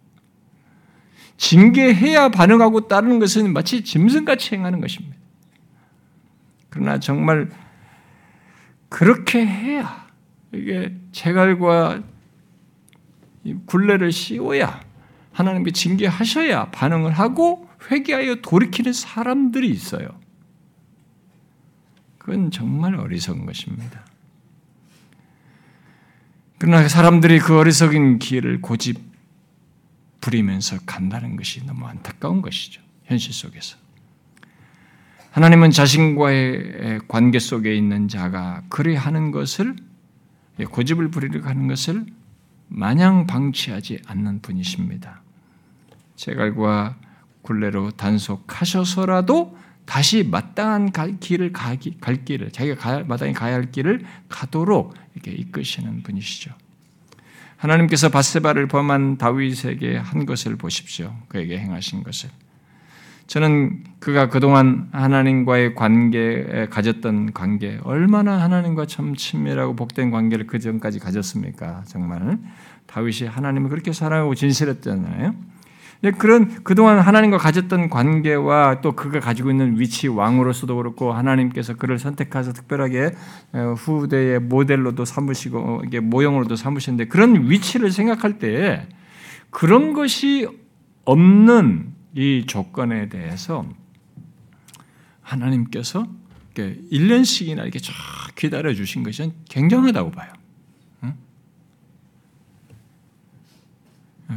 징계해야 1.38 2.30
반응하고 2.30 2.88
따르는 2.88 3.20
것은 3.20 3.52
마치 3.52 3.84
짐승같이 3.84 4.56
행하는 4.56 4.80
것입니다. 4.80 5.18
그러나 6.70 7.00
정말 7.00 7.50
그렇게 8.90 9.46
해야 9.46 10.01
이게 10.54 10.96
제갈과 11.12 12.04
굴레를 13.66 14.12
씌워야 14.12 14.82
하나님께 15.32 15.72
징계하셔야 15.72 16.72
반응을 16.72 17.12
하고 17.12 17.70
회개하여 17.90 18.36
돌이키는 18.42 18.94
사람들이 18.94 19.70
있어요. 19.70 20.20
그건 22.18 22.52
정말 22.52 22.96
어리석은 22.96 23.46
것입니다. 23.46 24.06
그러나 26.60 26.88
사람들이 26.88 27.40
그 27.40 27.58
어리석은 27.58 28.20
기회를 28.20 28.62
고집 28.62 29.00
부리면서 30.20 30.78
간다는 30.86 31.36
것이 31.36 31.66
너무 31.66 31.88
안타까운 31.88 32.44
것이죠. 32.44 32.82
현실 33.06 33.34
속에서. 33.34 33.78
하나님은 35.32 35.72
자신과의 35.72 37.02
관계 37.08 37.40
속에 37.40 37.74
있는 37.76 38.08
자가 38.08 38.64
그리 38.70 38.96
하는 38.96 39.32
것을 39.32 39.76
고집을 40.58 41.10
부리려고 41.10 41.48
하는 41.48 41.68
것을 41.68 42.06
마냥 42.68 43.28
방치하지 43.28 44.02
않는 44.08 44.42
분이십니다. 44.42 45.22
제갈과 46.16 46.96
굴레로 47.42 47.92
단속하셔서라도 47.92 49.58
다시 49.86 50.24
마땅한 50.24 51.20
길을 51.20 51.52
가기, 51.52 51.98
갈 52.00 52.24
길을 52.24 52.52
자기가 52.52 52.76
가, 52.76 53.04
마땅히 53.04 53.34
가야 53.34 53.56
할 53.56 53.72
길을 53.72 54.06
가도록 54.30 54.96
이렇게 55.16 55.32
이끄시는 55.32 56.04
분이시죠. 56.04 56.54
하나님께서 57.58 58.10
바세바를 58.10 58.68
범한 58.68 59.18
다윗에게 59.18 59.98
한 59.98 60.26
것을 60.26 60.56
보십시오. 60.56 61.16
그에게 61.28 61.60
행하신 61.60 62.04
것을. 62.04 62.30
저는 63.32 63.86
그가 64.02 64.28
그동안 64.28 64.90
하나님과의 64.92 65.74
관계에 65.74 66.68
가졌던 66.70 67.32
관계, 67.32 67.80
얼마나 67.86 68.42
하나님과 68.42 68.88
참 68.88 69.16
친밀하고 69.16 69.78
복된 69.78 70.12
관계를 70.12 70.48
그 70.48 70.60
전까지 70.60 71.00
가졌습니까? 71.00 71.84
정말. 71.86 72.40
다윗이 72.88 73.30
하나님을 73.30 73.70
그렇게 73.70 73.94
사랑하고 73.94 74.36
진실했잖아요. 74.36 75.34
그런 76.18 76.62
그동안 76.66 77.00
하나님과 77.00 77.38
가졌던 77.38 77.90
관계와 77.90 78.82
또 78.82 78.98
그가 78.98 79.22
가지고 79.22 79.50
있는 79.50 79.80
위치 79.80 80.10
왕으로서도 80.10 80.76
그렇고 80.76 81.14
하나님께서 81.14 81.78
그를 81.78 82.00
선택하셔서 82.00 82.52
특별하게 82.52 83.12
어, 83.54 83.76
후대의 83.78 84.42
모델로도 84.42 85.06
삼으시고 85.06 85.84
이게 85.86 86.02
모형으로도 86.02 86.58
삼으시는데 86.58 87.06
그런 87.06 87.50
위치를 87.50 87.92
생각할 87.92 88.40
때 88.40 88.90
그런 89.52 89.94
것이 89.94 90.50
없는 91.06 92.01
이 92.14 92.46
조건에 92.46 93.10
대해서 93.10 93.68
하나님께서 95.22 96.08
1년씩이나 96.56 97.64
이렇게 97.64 97.80
쫙 97.80 97.94
기다려 98.36 98.74
주신 98.74 99.04
것은 99.04 99.34
굉장하다고 99.50 100.12
봐요. 100.12 100.34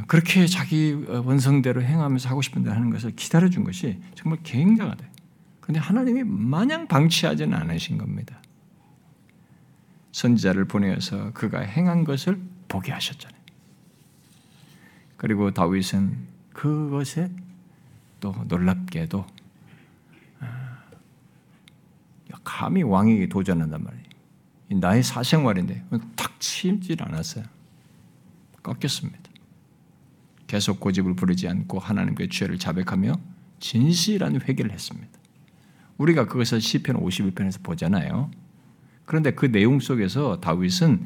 그렇게 0.07 0.47
자기 0.47 0.93
원성대로 0.93 1.83
행하면서 1.83 2.29
하고 2.29 2.43
싶은 2.43 2.62
대로 2.62 2.75
하는 2.75 2.91
것을 2.91 3.12
기다려 3.12 3.49
준 3.49 3.64
것이 3.64 4.01
정말 4.14 4.39
굉장하다. 4.43 5.05
그런데 5.61 5.81
하나님이 5.81 6.25
마냥 6.25 6.87
방치하지는 6.89 7.57
않으신 7.57 7.99
겁니다. 7.99 8.41
선지자를 10.12 10.66
보내어서 10.66 11.33
그가 11.33 11.61
행한 11.61 12.05
것을 12.05 12.41
보게 12.68 12.93
하셨잖아요. 12.93 13.41
그리고 15.16 15.53
다윗은 15.53 16.18
그것에 16.53 17.31
또 18.25 18.35
놀랍게도 18.49 19.27
아, 20.41 20.79
감히 22.43 22.83
왕에게 22.83 23.29
도전한단 23.29 23.85
말이에요. 23.85 24.05
나의 24.81 25.03
사생활인데 25.03 25.85
탁 26.16 26.41
치질 26.41 27.03
않았어요. 27.03 27.45
꺾였습니다. 28.62 29.20
계속 30.47 30.81
고집을 30.81 31.16
부리지 31.16 31.49
않고 31.49 31.79
하나님께 31.79 32.31
죄를 32.31 32.59
자백하며 32.59 33.12
진실한 33.61 34.41
회개를 34.41 34.72
했습니다. 34.72 35.11
우리가 35.99 36.27
그것을 36.27 36.62
시편 36.62 36.97
51편에서 36.97 37.62
보잖아요. 37.62 38.31
그런데 39.05 39.33
그 39.33 39.53
내용 39.53 39.81
속에서 39.81 40.41
다윗은 40.41 41.05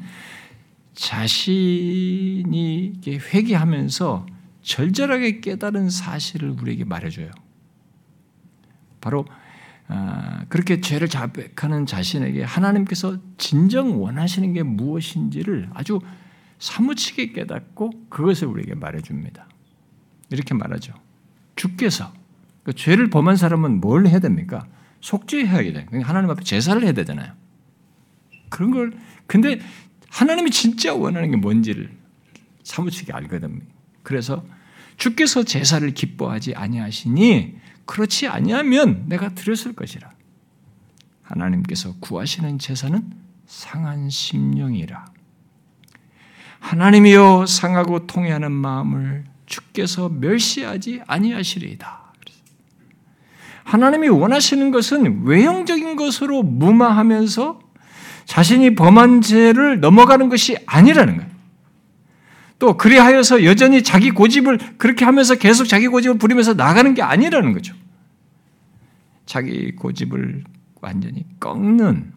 자신이 0.93 2.93
회개하면서 3.05 4.38
절절하게 4.61 5.39
깨달은 5.41 5.89
사실을 5.89 6.49
우리에게 6.49 6.83
말해줘요. 6.83 7.31
바로 9.01 9.25
아, 9.87 10.45
그렇게 10.49 10.81
죄를 10.81 11.07
자백하는 11.07 11.87
자신에게 11.87 12.43
하나님께서 12.43 13.17
진정 13.37 14.01
원하시는 14.01 14.53
게 14.53 14.61
무엇인지를 14.61 15.69
아주 15.73 15.99
사무치게 16.59 17.31
깨닫고 17.31 18.09
그것을 18.09 18.47
우리에게 18.49 18.75
말해줍니다. 18.75 19.47
이렇게 20.29 20.53
말하죠. 20.53 20.93
주께서 21.55 22.13
그 22.63 22.73
죄를 22.73 23.09
범한 23.09 23.35
사람은 23.35 23.81
뭘 23.81 24.05
해야 24.05 24.19
됩니까? 24.19 24.67
속죄해야 25.01 25.73
돼. 25.73 25.85
그러니까 25.85 26.07
하나님 26.07 26.29
앞에 26.29 26.43
제사를 26.43 26.83
해야 26.83 26.91
되잖아요. 26.91 27.33
그런 28.49 28.71
걸 28.71 28.93
근데 29.25 29.59
하나님이 30.09 30.51
진짜 30.51 30.93
원하는 30.93 31.31
게 31.31 31.37
뭔지를 31.37 31.97
사무치게 32.63 33.11
알거든요. 33.13 33.61
그래서 34.09 34.43
주께서 34.97 35.43
제사를 35.43 35.87
기뻐하지 35.93 36.55
아니하시니 36.55 37.55
그렇지 37.85 38.27
아니하면 38.27 39.03
내가 39.05 39.29
드렸을 39.29 39.73
것이라. 39.73 40.09
하나님께서 41.21 41.93
구하시는 41.99 42.57
제사는 42.57 43.03
상한 43.45 44.09
심령이라. 44.09 45.05
하나님이여 46.59 47.45
상하고 47.47 48.07
통해하는 48.07 48.51
마음을 48.51 49.25
주께서 49.45 50.09
멸시하지 50.09 51.03
아니하시리이다. 51.05 52.13
하나님이 53.63 54.07
원하시는 54.07 54.71
것은 54.71 55.23
외형적인 55.25 55.95
것으로 55.95 56.41
무마하면서 56.41 57.59
자신이 58.25 58.73
범한 58.73 59.21
죄를 59.21 59.79
넘어가는 59.79 60.29
것이 60.29 60.57
아니라는 60.65 61.17
거예요. 61.17 61.38
또 62.59 62.75
그리하여서 62.75 63.45
여전히 63.45 63.81
자기 63.83 64.11
고집을 64.11 64.77
그렇게 64.77 65.05
하면서 65.05 65.35
계속 65.35 65.65
자기 65.65 65.87
고집을 65.87 66.17
부리면서 66.17 66.53
나가는 66.53 66.93
게 66.93 67.01
아니라는 67.01 67.53
거죠. 67.53 67.73
자기 69.25 69.73
고집을 69.75 70.43
완전히 70.81 71.25
꺾는 71.39 72.11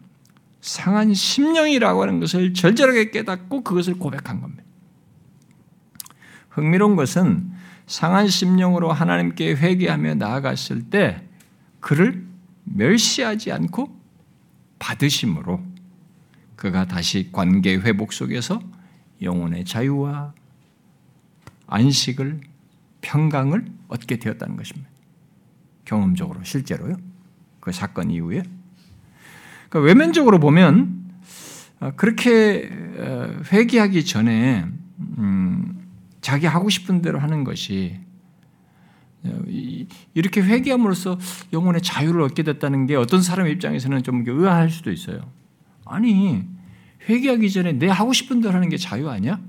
상한 0.59 1.13
심령이라고 1.13 2.01
하는 2.01 2.19
것을 2.19 2.53
절절하게 2.53 3.11
깨닫고 3.11 3.63
그것을 3.63 3.95
고백한 3.95 4.41
겁니다. 4.41 4.63
흥미로운 6.49 6.95
것은 6.95 7.51
상한 7.87 8.27
심령으로 8.27 8.91
하나님께 8.91 9.55
회개하며 9.55 10.15
나아갔을 10.15 10.83
때 10.89 11.23
그를 11.79 12.25
멸시하지 12.63 13.51
않고 13.51 13.97
받으심으로 14.79 15.61
그가 16.55 16.85
다시 16.85 17.29
관계 17.31 17.75
회복 17.75 18.13
속에서 18.13 18.61
영혼의 19.23 19.65
자유와 19.65 20.33
안식을 21.67 22.41
평강을 23.01 23.65
얻게 23.87 24.17
되었다는 24.17 24.55
것입니다. 24.55 24.89
경험적으로 25.85 26.43
실제로요. 26.43 26.97
그 27.59 27.71
사건 27.71 28.11
이후에 28.11 28.43
그러니까 29.69 29.79
외면적으로 29.79 30.39
보면 30.39 31.03
어, 31.79 31.91
그렇게 31.95 32.69
어, 32.97 33.41
회개하기 33.51 34.05
전에 34.05 34.65
음, 35.17 35.87
자기 36.21 36.45
하고 36.45 36.69
싶은 36.69 37.01
대로 37.01 37.19
하는 37.19 37.43
것이 37.43 37.99
어, 39.23 39.41
이렇게 40.13 40.41
회개함으로써 40.41 41.17
영혼의 41.51 41.81
자유를 41.81 42.21
얻게 42.21 42.43
됐다는 42.43 42.85
게 42.85 42.95
어떤 42.95 43.21
사람 43.21 43.47
입장에서는 43.47 44.03
좀 44.03 44.23
의아할 44.27 44.69
수도 44.69 44.91
있어요. 44.91 45.31
아니 45.85 46.52
회개하기 47.07 47.51
전에 47.51 47.73
내 47.73 47.87
하고 47.87 48.13
싶은 48.13 48.41
대로 48.41 48.53
하는 48.53 48.69
게 48.69 48.77
자유 48.77 49.09
아니야? 49.09 49.39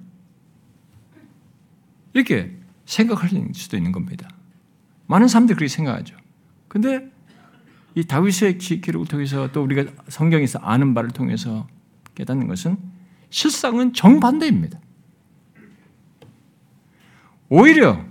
이렇게 2.13 2.57
생각할 2.87 3.31
수도 3.55 3.77
있는 3.77 3.93
겁니다. 3.93 4.29
많은 5.07 5.29
사람들이 5.29 5.57
그렇게 5.57 5.69
생각하죠. 5.69 6.17
근데 6.69 7.11
이 7.95 8.05
다윗의 8.05 8.59
기록을 8.59 9.07
통해서 9.07 9.51
또 9.53 9.63
우리가 9.63 9.91
성경에서 10.09 10.59
아는 10.61 10.95
바를 10.95 11.11
통해서 11.11 11.69
깨닫는 12.15 12.49
것은 12.49 12.77
실상은 13.31 13.93
정반대입니다. 13.93 14.79
오히려 17.49 18.05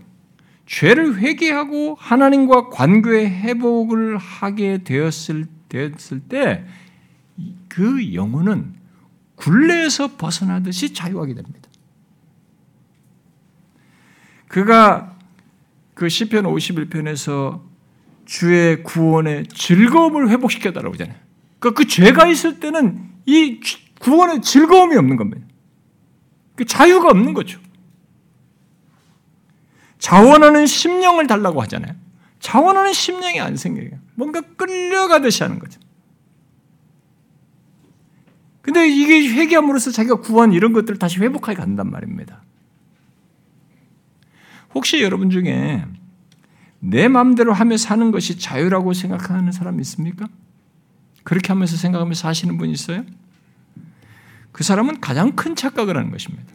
죄를 0.65 1.17
회개하고 1.19 1.95
하나님과 1.99 2.69
관계의 2.69 3.29
회복을 3.29 4.17
하게 4.17 4.83
되었을, 4.83 5.47
되었을 5.69 6.19
때 6.21 6.65
그 7.73 8.13
영혼은 8.13 8.75
굴레에서 9.43 10.15
벗어나듯이 10.15 10.93
자유하게 10.93 11.33
됩니다. 11.35 11.69
그가 14.47 15.17
그 15.93 16.07
시편 16.07 16.45
51편에서 16.45 17.61
주의 18.25 18.81
구원의 18.83 19.47
즐거움을 19.47 20.29
회복시켜달라고 20.29 20.93
하잖아요. 20.93 21.17
그러니까 21.59 21.77
그 21.77 21.87
죄가 21.87 22.27
있을 22.27 22.61
때는 22.61 23.09
이 23.25 23.59
구원의 23.99 24.41
즐거움이 24.41 24.95
없는 24.95 25.17
겁니다. 25.17 25.45
그 26.55 26.63
자유가 26.65 27.09
없는 27.09 27.33
거죠. 27.33 27.59
자원하는 29.99 30.65
심령을 30.65 31.27
달라고 31.27 31.61
하잖아요. 31.63 31.95
자원하는 32.39 32.93
심령이 32.93 33.39
안 33.41 33.57
생겨요. 33.57 33.99
뭔가 34.15 34.41
끌려가듯이 34.41 35.43
하는 35.43 35.59
거죠. 35.59 35.79
근데 38.63 38.87
이게 38.87 39.27
회개함으로써 39.27 39.91
자기가 39.91 40.15
구한 40.21 40.53
이런 40.53 40.71
것들을 40.71 40.97
다시 40.97 41.19
회복하게 41.19 41.57
간단 41.57 41.91
말입니다. 41.91 42.41
혹시 44.73 45.01
여러분 45.03 45.29
중에 45.29 45.85
내 46.79 47.09
마음대로 47.09 47.53
하며 47.53 47.75
사는 47.77 48.09
것이 48.11 48.39
자유라고 48.39 48.93
생각하는 48.93 49.51
사람 49.51 49.79
있습니까? 49.81 50.27
그렇게 51.23 51.49
하면서 51.49 51.75
생각하면서 51.75 52.21
사시는 52.21 52.57
분 52.57 52.69
있어요? 52.69 53.03
그 54.53 54.63
사람은 54.63 55.01
가장 55.01 55.33
큰 55.33 55.55
착각을 55.55 55.97
하는 55.97 56.11
것입니다. 56.11 56.45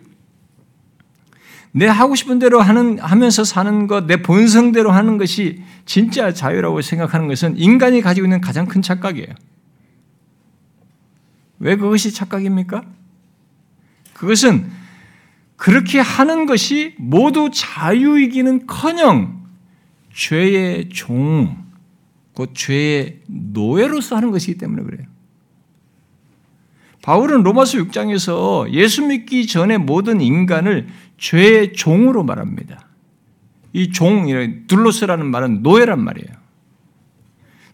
내 1.72 1.86
하고 1.86 2.14
싶은 2.14 2.38
대로 2.38 2.62
하는, 2.62 2.98
하면서 2.98 3.44
사는 3.44 3.86
것, 3.86 4.06
내 4.06 4.22
본성대로 4.22 4.90
하는 4.90 5.18
것이 5.18 5.62
진짜 5.84 6.32
자유라고 6.32 6.80
생각하는 6.80 7.28
것은 7.28 7.58
인간이 7.58 8.00
가지고 8.00 8.26
있는 8.26 8.40
가장 8.40 8.64
큰 8.64 8.80
착각이에요. 8.80 9.28
왜 11.58 11.76
그것이 11.76 12.12
착각입니까? 12.12 12.82
그것은 14.14 14.70
그렇게 15.56 15.98
하는 15.98 16.46
것이 16.46 16.94
모두 16.98 17.50
자유이기는 17.52 18.66
커녕 18.66 19.44
죄의 20.12 20.88
종, 20.90 21.56
곧 22.32 22.52
죄의 22.54 23.20
노예로서 23.26 24.16
하는 24.16 24.30
것이기 24.30 24.58
때문에 24.58 24.82
그래요. 24.82 25.06
바울은 27.02 27.42
로마서 27.42 27.78
6장에서 27.78 28.70
예수 28.72 29.06
믿기 29.06 29.46
전에 29.46 29.78
모든 29.78 30.20
인간을 30.20 30.88
죄의 31.16 31.72
종으로 31.72 32.22
말합니다. 32.22 32.86
이 33.72 33.90
종, 33.90 34.26
둘로스라는 34.66 35.26
말은 35.26 35.62
노예란 35.62 36.02
말이에요. 36.02 36.28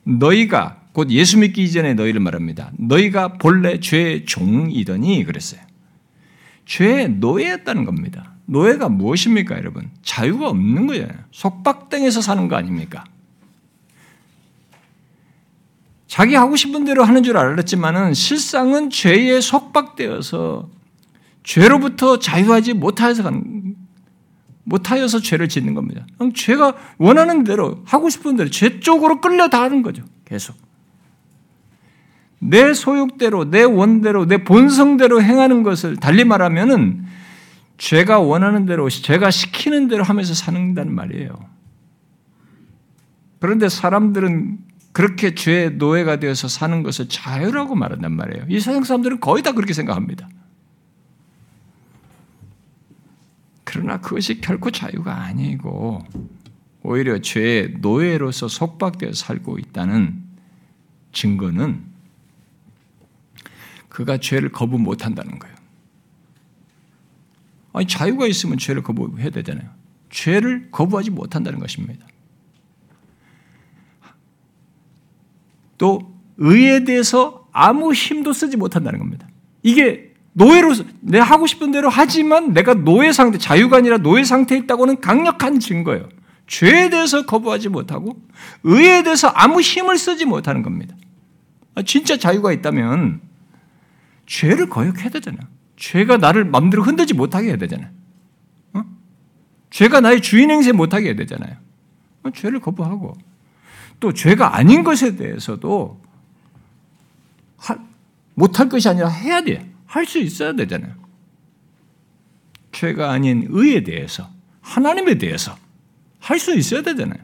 너희가 0.05 0.84
곧 0.95 1.11
예수 1.11 1.38
믿기 1.38 1.64
이전에 1.64 1.95
너희를 1.95 2.20
말합니다. 2.20 2.70
너희가 2.78 3.34
본래 3.34 3.80
죄의 3.80 4.26
종이더니 4.26 5.24
그랬어요. 5.24 5.61
죄의 6.66 7.11
노예였다는 7.14 7.84
겁니다. 7.84 8.36
노예가 8.47 8.88
무엇입니까, 8.88 9.57
여러분? 9.57 9.90
자유가 10.03 10.49
없는 10.49 10.86
거예요. 10.86 11.09
속박당해서 11.32 12.20
사는 12.20 12.47
거 12.47 12.55
아닙니까? 12.55 13.03
자기 16.07 16.36
하고 16.36 16.55
싶은 16.55 16.84
대로 16.84 17.03
하는 17.03 17.24
줄 17.24 17.36
알았지만은 17.36 18.14
실상은 18.14 18.88
죄에 18.88 19.40
속박되어서 19.40 20.70
죄로부터 21.42 22.20
자유하지 22.20 22.74
못하여서 22.74 23.24
가는, 23.24 23.74
못하여서 24.62 25.18
죄를 25.18 25.49
짓는 25.49 25.74
겁니다. 25.74 26.07
죄가 26.36 26.76
원하는 26.99 27.42
대로 27.42 27.82
하고 27.84 28.09
싶은 28.09 28.36
대로 28.36 28.49
죄 28.49 28.78
쪽으로 28.78 29.20
끌려다가는 29.20 29.82
거죠. 29.82 30.05
계속. 30.24 30.64
내 32.47 32.74
소욕대로, 32.74 33.51
내 33.51 33.62
원대로, 33.62 34.26
내 34.26 34.45
본성대로 34.45 35.22
행하는 35.22 35.62
것을 35.62 35.97
달리 35.97 36.24
말하면은 36.24 37.05
죄가 37.78 38.20
원하는 38.20 38.66
대로, 38.66 38.88
죄가 38.90 39.30
시키는 39.30 39.88
대로 39.88 40.05
하면서 40.05 40.34
사는다는 40.34 40.95
말이에요. 40.95 41.30
그런데 43.40 43.68
사람들은 43.70 44.59
그렇게 44.92 45.34
죄의 45.34 45.76
노예가 45.76 46.20
되어서 46.20 46.47
사는 46.47 46.82
것을 46.82 47.09
자유라고 47.09 47.74
말한단 47.74 48.12
말이에요. 48.12 48.45
이 48.49 48.61
세상 48.61 48.84
사람들은 48.84 49.20
거의 49.20 49.42
다 49.42 49.53
그렇게 49.53 49.72
생각합니다. 49.72 50.28
그러나 53.64 54.01
그것이 54.01 54.40
결코 54.40 54.70
자유가 54.70 55.22
아니고 55.22 56.05
오히려 56.82 57.18
죄의 57.20 57.76
노예로서 57.80 58.49
속박되어 58.49 59.14
살고 59.14 59.59
있다는 59.59 60.22
증거는 61.12 61.93
그가 63.95 64.18
죄를 64.18 64.51
거부 64.51 64.76
못한다는 64.76 65.38
거예요. 65.38 65.55
아니 67.72 67.86
자유가 67.86 68.26
있으면 68.26 68.59
죄를 68.59 68.82
거부해야 68.82 69.30
되잖아요. 69.30 69.70
죄를 70.11 70.68
거부하지 70.72 71.11
못한다는 71.11 71.61
것입니다. 71.61 72.05
또 75.78 76.12
의에 76.38 76.82
대해서 76.82 77.49
아무 77.53 77.92
힘도 77.92 78.32
쓰지 78.32 78.57
못한다는 78.57 78.99
겁니다. 78.99 79.28
이게 79.62 80.12
노예로서 80.32 80.82
내 81.01 81.20
하고 81.20 81.47
싶은 81.47 81.70
대로 81.70 81.88
하지만 81.88 82.53
내가 82.53 82.74
노예 82.74 83.12
상태, 83.12 83.38
자유가 83.38 83.76
아니라 83.76 83.99
노예 83.99 84.24
상태에 84.24 84.59
있다고는 84.59 85.03
강력한 85.03 85.61
증거예요. 85.61 86.09
죄에 86.49 86.90
대해서 86.90 87.26
거부하지 87.26 87.68
못하고 87.68 88.20
의에 88.64 89.05
대해서 89.05 89.28
아무 89.28 89.61
힘을 89.61 89.99
쓰지 89.99 90.24
못하는 90.24 90.62
겁니다. 90.62 90.97
아, 91.76 91.82
진짜 91.82 92.16
자유가 92.16 92.53
있다면 92.53 93.34
죄를 94.27 94.68
거역해야 94.68 95.11
되잖아. 95.11 95.39
죄가 95.77 96.16
나를 96.18 96.45
마음대로 96.45 96.83
흔들지 96.83 97.14
못하게 97.14 97.49
해야 97.49 97.57
되잖아. 97.57 97.91
어? 98.75 98.85
죄가 99.70 100.01
나의 100.01 100.22
주인 100.22 100.51
행세 100.51 100.72
못하게 100.72 101.09
해야 101.09 101.16
되잖아요. 101.16 101.57
어, 102.22 102.31
죄를 102.31 102.61
거부하고 102.61 103.14
또 104.01 104.12
죄가 104.12 104.57
아닌 104.57 104.85
것에 104.85 105.16
대해서도 105.16 106.03
못할 108.37 108.68
것이 108.68 108.89
아니라 108.89 109.09
해야 109.09 109.43
돼. 109.43 109.70
할 109.87 110.07
수 110.07 110.18
있어야 110.18 110.53
되잖아요. 110.55 110.93
죄가 112.72 113.12
아닌 113.12 113.47
의에 113.49 113.85
대해서, 113.85 114.29
하나님에 114.61 115.18
대해서 115.18 115.57
할 116.18 116.41
수 116.41 116.53
있어야 116.57 116.83
되잖아요. 116.83 117.22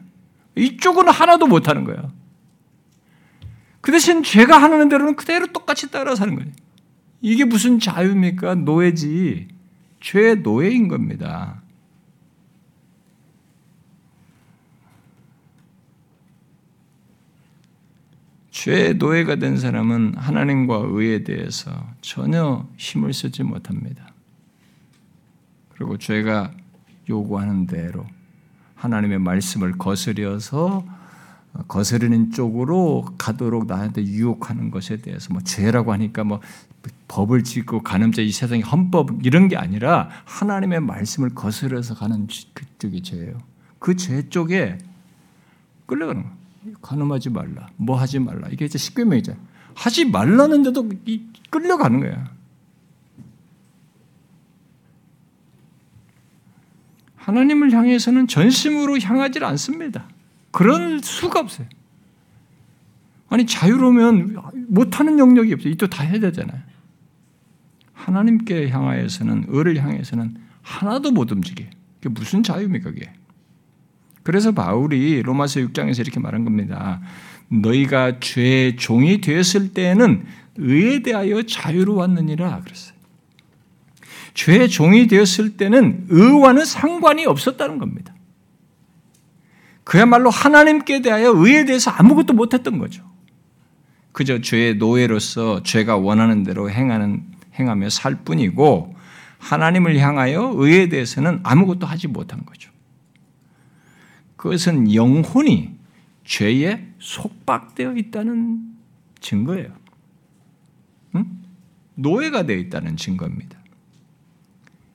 이쪽은 0.55 1.09
하나도 1.09 1.47
못하는 1.47 1.83
거예요. 1.83 2.13
그 3.81 3.91
대신 3.91 4.23
죄가 4.23 4.61
하는 4.61 4.87
대로는 4.87 5.15
그대로 5.17 5.47
똑같이 5.47 5.91
따라 5.91 6.15
사는 6.15 6.33
거예요. 6.35 6.49
이게 7.21 7.45
무슨 7.45 7.79
자유입니까? 7.79 8.55
노예지. 8.55 9.47
죄의 9.99 10.37
노예인 10.41 10.87
겁니다. 10.87 11.61
죄의 18.49 18.95
노예가 18.95 19.37
된 19.37 19.57
사람은 19.57 20.15
하나님과 20.17 20.83
의에 20.89 21.23
대해서 21.23 21.71
전혀 22.01 22.67
힘을 22.77 23.13
쓰지 23.13 23.43
못합니다. 23.43 24.13
그리고 25.69 25.97
죄가 25.97 26.51
요구하는 27.09 27.65
대로 27.65 28.05
하나님의 28.75 29.19
말씀을 29.19 29.77
거스려서 29.77 30.85
거스르는 31.67 32.31
쪽으로 32.31 33.05
가도록 33.17 33.67
나한테 33.67 34.03
유혹하는 34.03 34.71
것에 34.71 34.97
대해서 34.97 35.33
뭐 35.33 35.41
죄라고 35.41 35.91
하니까 35.93 36.23
뭐 36.23 36.39
법을 37.07 37.43
짓고 37.43 37.83
가늠죄 37.83 38.23
이 38.23 38.31
세상의 38.31 38.63
헌법 38.63 39.25
이런 39.25 39.47
게 39.47 39.57
아니라 39.57 40.09
하나님의 40.25 40.79
말씀을 40.79 41.29
거스려서 41.35 41.95
가는 41.95 42.27
그쪽이 42.53 43.01
죄예요. 43.03 43.37
그 43.79 43.95
죄 43.95 44.29
쪽에 44.29 44.77
끌려가는 45.85 46.23
거예요. 46.23 46.35
간음하지 46.81 47.31
말라, 47.31 47.67
뭐 47.75 47.99
하지 47.99 48.19
말라. 48.19 48.47
이게 48.49 48.65
이제 48.65 48.77
십계명이죠. 48.77 49.35
하지 49.75 50.05
말라는데도 50.05 50.89
끌려가는 51.49 51.99
거야. 51.99 52.31
하나님을 57.15 57.71
향해서는 57.71 58.27
전심으로 58.27 58.99
향하지 58.99 59.43
않습니다. 59.43 60.07
그런 60.51 60.99
수가 61.01 61.39
없어요. 61.39 61.67
아니 63.29 63.45
자유로우면 63.45 64.67
못하는 64.67 65.19
영역이 65.19 65.53
없어요. 65.53 65.71
이또 65.73 65.87
다 65.87 66.03
해야 66.03 66.19
되잖아요. 66.19 66.70
하나님께 68.05 68.69
향하여서는 68.69 69.47
을을 69.53 69.83
향해서는 69.83 70.35
하나도 70.61 71.11
못 71.11 71.31
움직여. 71.31 71.65
그게 72.01 72.09
무슨 72.09 72.41
자유입니까 72.41 72.91
그게? 72.91 73.11
그래서 74.23 74.51
바울이 74.51 75.21
로마서 75.21 75.59
6장에서 75.61 75.99
이렇게 75.99 76.19
말한 76.19 76.43
겁니다. 76.43 77.01
너희가 77.49 78.19
죄의 78.19 78.77
종이 78.77 79.21
되었을 79.21 79.73
때는 79.73 80.25
의에 80.57 81.01
대하여 81.01 81.43
자유로웠느니라 81.43 82.61
그랬어요. 82.61 82.95
죄의 84.33 84.69
종이 84.69 85.07
되었을 85.07 85.57
때는 85.57 86.05
의와는 86.09 86.65
상관이 86.65 87.25
없었다는 87.25 87.77
겁니다. 87.77 88.13
그야말로 89.83 90.29
하나님께 90.29 91.01
대하여 91.01 91.33
의에 91.35 91.65
대해서 91.65 91.91
아무것도 91.91 92.33
못했던 92.33 92.77
거죠. 92.77 93.03
그저 94.11 94.39
죄의 94.41 94.75
노예로서 94.75 95.63
죄가 95.63 95.97
원하는 95.97 96.43
대로 96.43 96.69
행하는 96.69 97.30
행하며 97.59 97.89
살 97.89 98.23
뿐이고 98.23 98.95
하나님을 99.39 99.97
향하여 99.97 100.53
의에 100.55 100.89
대해서는 100.89 101.39
아무것도 101.43 101.87
하지 101.87 102.07
못한 102.07 102.45
거죠. 102.45 102.71
그것은 104.35 104.93
영혼이 104.93 105.75
죄에 106.23 106.87
속박되어 106.99 107.95
있다는 107.95 108.75
증거예요. 109.19 109.69
응? 111.15 111.25
노예가 111.95 112.45
되어 112.45 112.57
있다는 112.57 112.97
증거입니다. 112.97 113.59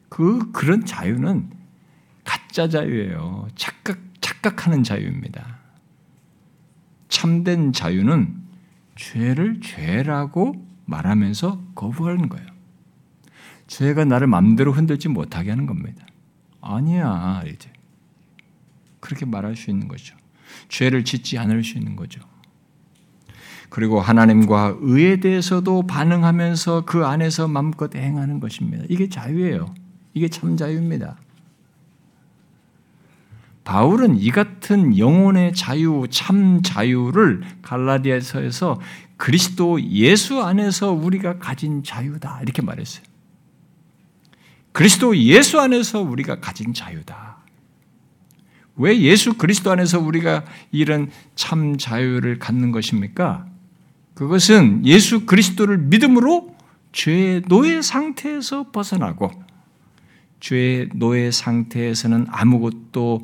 그 0.09 0.51
그런 0.53 0.85
자유는 0.85 1.51
가짜 2.25 2.69
자유예요. 2.69 3.49
착각 3.55 3.99
착각하는 4.21 4.83
자유입니다. 4.83 5.59
참된 7.09 7.73
자유는 7.73 8.35
죄를 8.97 9.61
죄라고 9.61 10.66
말하면서 10.87 11.61
거부하는 11.75 12.29
거예요. 12.29 12.47
죄가 13.67 14.05
나를 14.05 14.27
마음대로 14.27 14.73
흔들지 14.73 15.09
못하게 15.09 15.51
하는 15.51 15.67
겁니다. 15.67 16.07
아니야, 16.61 17.43
이제. 17.47 17.71
그렇게 19.01 19.27
말할 19.27 19.57
수 19.57 19.71
있는 19.71 19.89
거죠. 19.89 20.17
죄를 20.69 21.05
짓지 21.05 21.39
않을 21.39 21.63
수 21.63 21.79
있는 21.79 21.97
거죠. 21.97 22.21
그리고 23.69 24.01
하나님과 24.01 24.77
의에 24.81 25.19
대해서도 25.19 25.87
반응하면서 25.87 26.85
그 26.87 27.05
안에서 27.05 27.49
마음껏 27.49 27.95
행하는 27.95 28.41
것입니다. 28.41 28.85
이게 28.89 29.09
자유예요. 29.09 29.75
이게 30.15 30.29
참 30.29 30.57
자유입니다. 30.57 31.17
바울은 33.65 34.17
이 34.19 34.31
같은 34.31 34.97
영혼의 34.97 35.53
자유, 35.53 36.07
참 36.09 36.63
자유를 36.63 37.43
갈라디아서에서 37.63 38.81
그리스도 39.17 39.83
예수 39.83 40.43
안에서 40.43 40.93
우리가 40.93 41.39
가진 41.39 41.83
자유다 41.83 42.41
이렇게 42.43 42.63
말했어요. 42.63 43.05
그리스도 44.73 45.17
예수 45.17 45.59
안에서 45.59 46.03
우리가 46.03 46.41
가진 46.41 46.75
자유다. 46.75 47.39
왜 48.77 49.01
예수 49.01 49.35
그리스도 49.35 49.71
안에서 49.71 49.99
우리가 50.01 50.45
이런 50.71 51.11
참 51.35 51.79
자유를 51.79 52.39
갖는 52.39 52.73
것입니까? 52.73 53.47
그것은 54.15 54.85
예수 54.85 55.25
그리스도를 55.25 55.79
믿음으로 55.79 56.55
죄의 56.93 57.43
노예 57.49 57.81
상태에서 57.83 58.71
벗어나고 58.71 59.31
죄의 60.41 60.91
노예 60.95 61.31
상태에서는 61.31 62.27
아무것도 62.31 63.21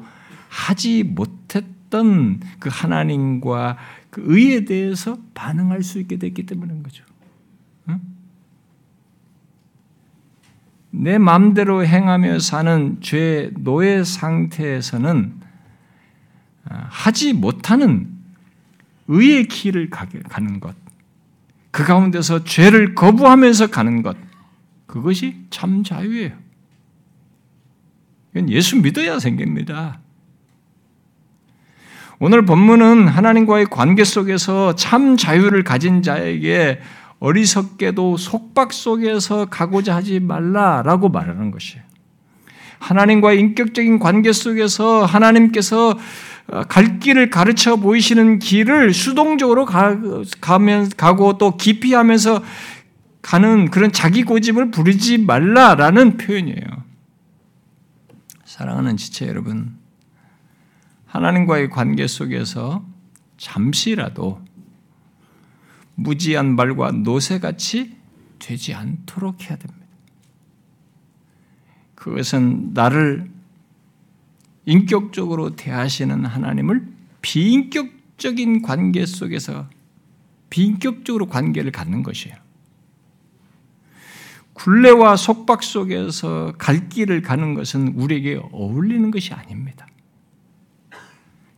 하지 0.49 1.03
못했던 1.03 2.41
그 2.59 2.69
하나님과 2.73 3.77
그 4.13 4.23
의에 4.27 4.67
대해서 4.67 5.19
반응할 5.33 5.83
수 5.83 5.99
있게 5.99 6.19
됐기 6.19 6.45
때문인 6.45 6.83
거죠. 6.83 7.03
내 10.91 11.17
마음대로 11.17 11.87
행하며 11.87 12.39
사는 12.39 12.99
죄 13.01 13.51
노예 13.59 14.05
상태에서는 14.05 15.41
아, 16.67 16.87
하지 16.91 17.33
못하는 17.33 18.11
의의 19.09 19.49
길을 19.49 19.89
가는 19.89 20.61
것, 20.61 20.77
그 21.71 21.83
가운데서 21.85 22.45
죄를 22.45 22.95
거부하면서 22.95 23.69
가는 23.69 24.03
것, 24.03 24.19
그것이 24.87 25.47
참 25.49 25.83
자유예요. 25.83 26.37
이건 28.35 28.51
예수 28.51 28.77
믿어야 28.77 29.19
생깁니다. 29.19 29.99
오늘 32.25 32.45
본문은 32.45 33.09
하나님과의 33.09 33.67
관계 33.67 34.05
속에서 34.05 34.77
참 34.77 35.17
자유를 35.17 35.65
가진 35.65 36.03
자에게 36.03 36.79
어리석게도 37.19 38.17
속박 38.17 38.73
속에서 38.73 39.47
가고자 39.47 39.97
하지 39.97 40.21
말라라고 40.21 41.09
말하는 41.09 41.51
것이에요. 41.51 41.83
하나님과의 42.79 43.41
인격적인 43.41 43.99
관계 43.99 44.33
속에서 44.33 45.05
하나님께서 45.05 45.99
갈 46.69 47.01
길을 47.01 47.29
가르쳐 47.29 47.75
보이시는 47.75 48.39
길을 48.39 48.95
수동적으로 48.95 49.65
가, 49.65 49.99
가면 50.41 50.91
가고 50.97 51.39
또 51.39 51.57
깊이 51.57 51.93
하면서 51.93 52.41
가는 53.21 53.69
그런 53.69 53.91
자기 53.91 54.23
고집을 54.23 54.71
부리지 54.71 55.19
말라라는 55.19 56.19
표현이에요. 56.19 56.85
사랑하는 58.45 58.97
지체 58.97 59.27
여러분, 59.27 59.82
하나님과의 61.13 61.69
관계 61.69 62.07
속에서 62.07 62.87
잠시라도 63.37 64.43
무지한 65.95 66.57
말과 66.57 66.91
노새같이 66.91 67.95
되지 68.39 68.73
않도록 68.73 69.43
해야 69.43 69.57
됩니다. 69.59 69.87
그것은 71.95 72.73
나를 72.73 73.31
인격적으로 74.65 75.55
대하시는 75.55 76.25
하나님을 76.25 76.89
비인격적인 77.21 78.63
관계 78.63 79.05
속에서 79.05 79.69
비인격적으로 80.49 81.27
관계를 81.27 81.73
갖는 81.73 82.03
것이에요. 82.05 82.37
굴레와 84.55 85.17
속박 85.17 85.63
속에서 85.63 86.55
갈 86.57 86.89
길을 86.89 87.21
가는 87.21 87.53
것은 87.53 87.89
우리에게 87.97 88.41
어울리는 88.51 89.11
것이 89.11 89.35
아닙니다. 89.35 89.87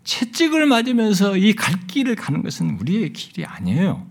채찍을 0.05 0.67
맞으면서 0.67 1.37
이 1.37 1.55
갈 1.55 1.75
길을 1.87 2.15
가는 2.17 2.43
것은 2.43 2.79
우리의 2.81 3.13
길이 3.13 3.45
아니에요. 3.45 4.07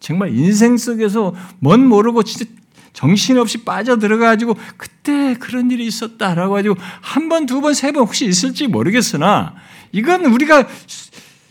정말 0.00 0.34
인생 0.36 0.76
속에서 0.76 1.34
뭔 1.58 1.86
모르고 1.86 2.22
진짜 2.22 2.44
정신없이 2.92 3.64
빠져들어가지고 3.64 4.56
그때 4.76 5.34
그런 5.34 5.70
일이 5.70 5.86
있었다라고 5.86 6.54
가지고 6.54 6.76
한 7.02 7.28
번, 7.28 7.46
두 7.46 7.60
번, 7.60 7.74
세 7.74 7.92
번 7.92 8.02
혹시 8.04 8.24
있을지 8.26 8.66
모르겠으나 8.68 9.54
이건 9.92 10.24
우리가 10.26 10.66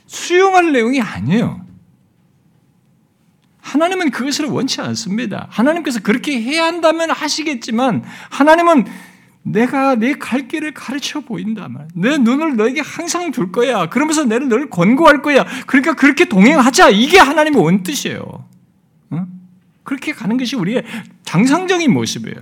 수용할 0.08 0.72
내용이 0.72 1.02
아니에요. 1.02 1.64
하나님은 3.62 4.12
그것을 4.12 4.46
원치 4.46 4.80
않습니다. 4.82 5.48
하나님께서 5.50 6.00
그렇게 6.02 6.40
해야 6.42 6.66
한다면 6.66 7.10
하시겠지만 7.12 8.04
하나님은 8.30 8.86
내가 9.48 9.94
내 9.96 10.14
갈 10.14 10.48
길을 10.48 10.74
가르쳐 10.74 11.20
보인다 11.22 11.68
말. 11.70 11.88
내 11.94 12.18
눈을 12.18 12.56
너에게 12.56 12.82
항상 12.82 13.30
둘 13.32 13.52
거야. 13.52 13.90
그러면서 13.90 14.24
내를 14.26 14.50
널 14.50 14.70
권고할 14.72 15.22
거야. 15.22 15.46
그러니까 15.68 15.94
그렇게 15.94 16.26
동행하자. 16.26 16.90
이게 16.90 17.20
하나님의 17.20 17.62
원뜻이에요. 17.62 18.50
응? 19.14 19.28
그렇게 19.84 20.14
가는 20.14 20.36
것이 20.38 20.56
우리의 20.56 20.84
장상적인 21.26 21.94
모습이에요. 21.94 22.38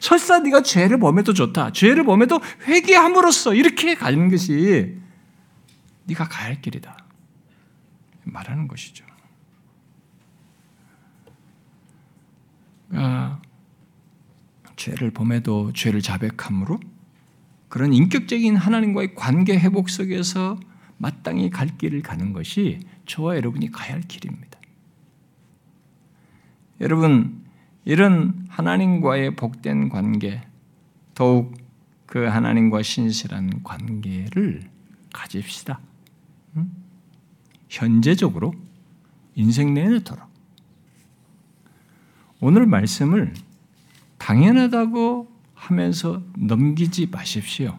설사 0.00 0.40
네가 0.40 0.62
죄를 0.64 0.98
범해도 0.98 1.32
좋다. 1.32 1.72
죄를 1.72 2.02
범해도 2.04 2.40
회개함으로써 2.66 3.54
이렇게 3.54 3.94
가는 3.94 4.28
것이 4.28 4.96
네가 6.06 6.24
가야 6.28 6.48
할 6.48 6.60
길이다. 6.60 6.96
말하는 8.24 8.66
것이죠. 8.66 9.04
아, 12.92 13.38
죄를 14.78 15.10
범해도 15.10 15.72
죄를 15.74 16.00
자백함으로 16.00 16.80
그런 17.68 17.92
인격적인 17.92 18.56
하나님과의 18.56 19.14
관계 19.14 19.58
회복 19.58 19.90
속에서 19.90 20.58
마땅히 20.96 21.50
갈 21.50 21.76
길을 21.76 22.00
가는 22.02 22.32
것이 22.32 22.80
저와 23.04 23.36
여러분이 23.36 23.70
가야 23.70 23.94
할 23.94 24.00
길입니다. 24.00 24.58
여러분, 26.80 27.44
이런 27.84 28.46
하나님과의 28.48 29.36
복된 29.36 29.88
관계, 29.88 30.42
더욱 31.14 31.54
그 32.06 32.24
하나님과 32.24 32.82
신실한 32.82 33.62
관계를 33.62 34.62
가집시다. 35.12 35.80
현재적으로 37.68 38.54
인생 39.34 39.74
내내 39.74 40.00
도록. 40.00 40.26
오늘 42.40 42.66
말씀을 42.66 43.34
당연하다고 44.18 45.32
하면서 45.54 46.22
넘기지 46.36 47.08
마십시오. 47.10 47.78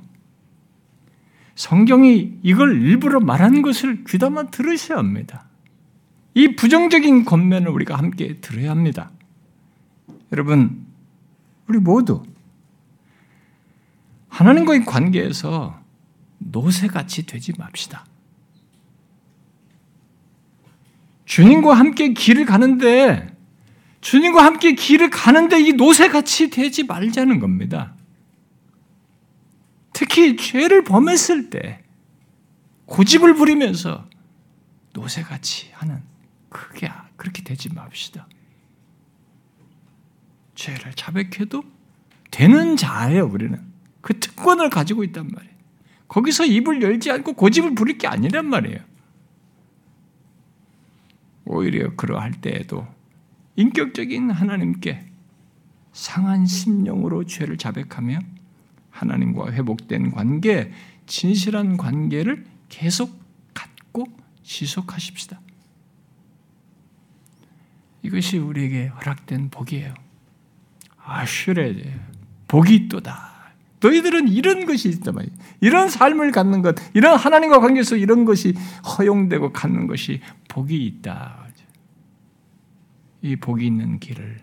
성경이 1.55 2.39
이걸 2.41 2.81
일부러 2.81 3.19
말하는 3.19 3.61
것을 3.61 4.03
귀담아 4.05 4.43
들으셔야 4.51 4.97
합니다. 4.97 5.45
이 6.33 6.55
부정적인 6.55 7.25
겉면을 7.25 7.69
우리가 7.69 7.97
함께 7.97 8.39
들어야 8.39 8.71
합니다. 8.71 9.11
여러분, 10.31 10.85
우리 11.67 11.79
모두 11.79 12.23
하나님과의 14.29 14.85
관계에서 14.85 15.79
노새같이 16.37 17.25
되지 17.25 17.53
맙시다. 17.57 18.05
주님과 21.25 21.73
함께 21.73 22.13
길을 22.13 22.45
가는데 22.45 23.37
주님과 24.01 24.43
함께 24.43 24.73
길을 24.73 25.09
가는데 25.09 25.59
이 25.59 25.73
노새같이 25.73 26.49
되지 26.49 26.83
말자는 26.83 27.39
겁니다. 27.39 27.93
특히 29.93 30.37
죄를 30.37 30.83
범했을 30.83 31.49
때 31.49 31.83
고집을 32.85 33.35
부리면서 33.35 34.07
노새같이 34.93 35.69
하는 35.73 36.01
그게 36.49 36.89
그렇게 37.15 37.43
되지 37.43 37.73
맙시다. 37.73 38.27
죄를 40.55 40.93
자백해도 40.93 41.63
되는 42.31 42.77
자예요, 42.77 43.25
우리는. 43.25 43.61
그 44.01 44.19
특권을 44.19 44.69
가지고 44.69 45.03
있단 45.03 45.27
말이에요. 45.27 45.53
거기서 46.07 46.45
입을 46.45 46.81
열지 46.81 47.11
않고 47.11 47.33
고집을 47.33 47.75
부릴 47.75 47.97
게 47.97 48.07
아니란 48.07 48.47
말이에요. 48.47 48.79
오히려 51.45 51.95
그러할 51.95 52.31
때에도 52.31 52.87
인격적인 53.59 54.31
하나님께 54.31 55.05
상한 55.91 56.45
심령으로 56.45 57.25
죄를 57.25 57.57
자백하며 57.57 58.19
하나님과 58.89 59.51
회복된 59.51 60.11
관계, 60.11 60.71
진실한 61.05 61.75
관계를 61.75 62.45
계속 62.69 63.19
갖고 63.53 64.07
지속하십시다. 64.43 65.41
이것이 68.01 68.37
우리에게 68.37 68.87
허락된 68.87 69.49
복이에요. 69.49 69.93
아슈레 71.03 71.99
복이 72.47 72.73
있도다. 72.73 73.29
너희들은 73.81 74.29
이런 74.29 74.65
것이 74.65 74.87
있단 74.87 75.15
말이에요. 75.15 75.35
이런 75.59 75.89
삶을 75.89 76.31
갖는 76.31 76.61
것, 76.61 76.75
이런 76.93 77.17
하나님과 77.17 77.59
관계에서 77.59 77.97
이런 77.97 78.23
것이 78.23 78.53
허용되고 78.97 79.51
갖는 79.51 79.87
것이 79.87 80.21
복이 80.47 80.85
있다. 80.85 81.38
이 83.21 83.35
복이 83.35 83.65
있는 83.65 83.99
길을 83.99 84.41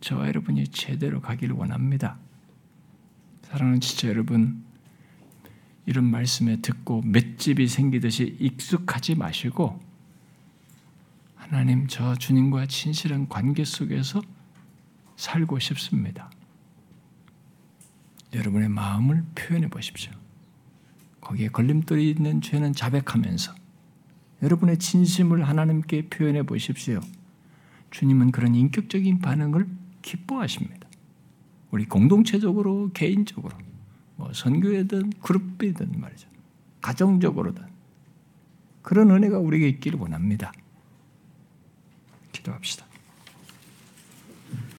저와 0.00 0.28
여러분이 0.28 0.68
제대로 0.68 1.20
가기를 1.20 1.54
원합니다. 1.54 2.18
사랑하는 3.42 3.80
지체 3.80 4.08
여러분, 4.08 4.62
이런 5.86 6.04
말씀에 6.04 6.60
듣고 6.60 7.00
맷집이 7.02 7.66
생기듯이 7.66 8.36
익숙하지 8.38 9.14
마시고 9.14 9.80
하나님 11.34 11.86
저 11.86 12.14
주님과 12.14 12.66
진실한 12.66 13.26
관계 13.28 13.64
속에서 13.64 14.20
살고 15.16 15.58
싶습니다. 15.60 16.30
여러분의 18.34 18.68
마음을 18.68 19.24
표현해 19.34 19.68
보십시오. 19.68 20.12
거기에 21.22 21.48
걸림돌이 21.48 22.10
있는 22.10 22.42
죄는 22.42 22.74
자백하면서 22.74 23.54
여러분의 24.42 24.78
진심을 24.78 25.48
하나님께 25.48 26.08
표현해 26.08 26.42
보십시오. 26.42 27.00
주님은 27.90 28.32
그런 28.32 28.54
인격적인 28.54 29.20
반응을 29.20 29.66
기뻐하십니다. 30.02 30.88
우리 31.70 31.84
공동체적으로, 31.86 32.90
개인적으로, 32.92 33.56
뭐 34.16 34.32
선교회든 34.32 35.10
그룹이든 35.20 35.92
말이죠. 36.00 36.28
가정적으로든 36.80 37.64
그런 38.82 39.10
은혜가 39.10 39.38
우리에게 39.38 39.68
있기를 39.68 39.98
원합니다. 39.98 40.52
기도합시다. 42.32 42.87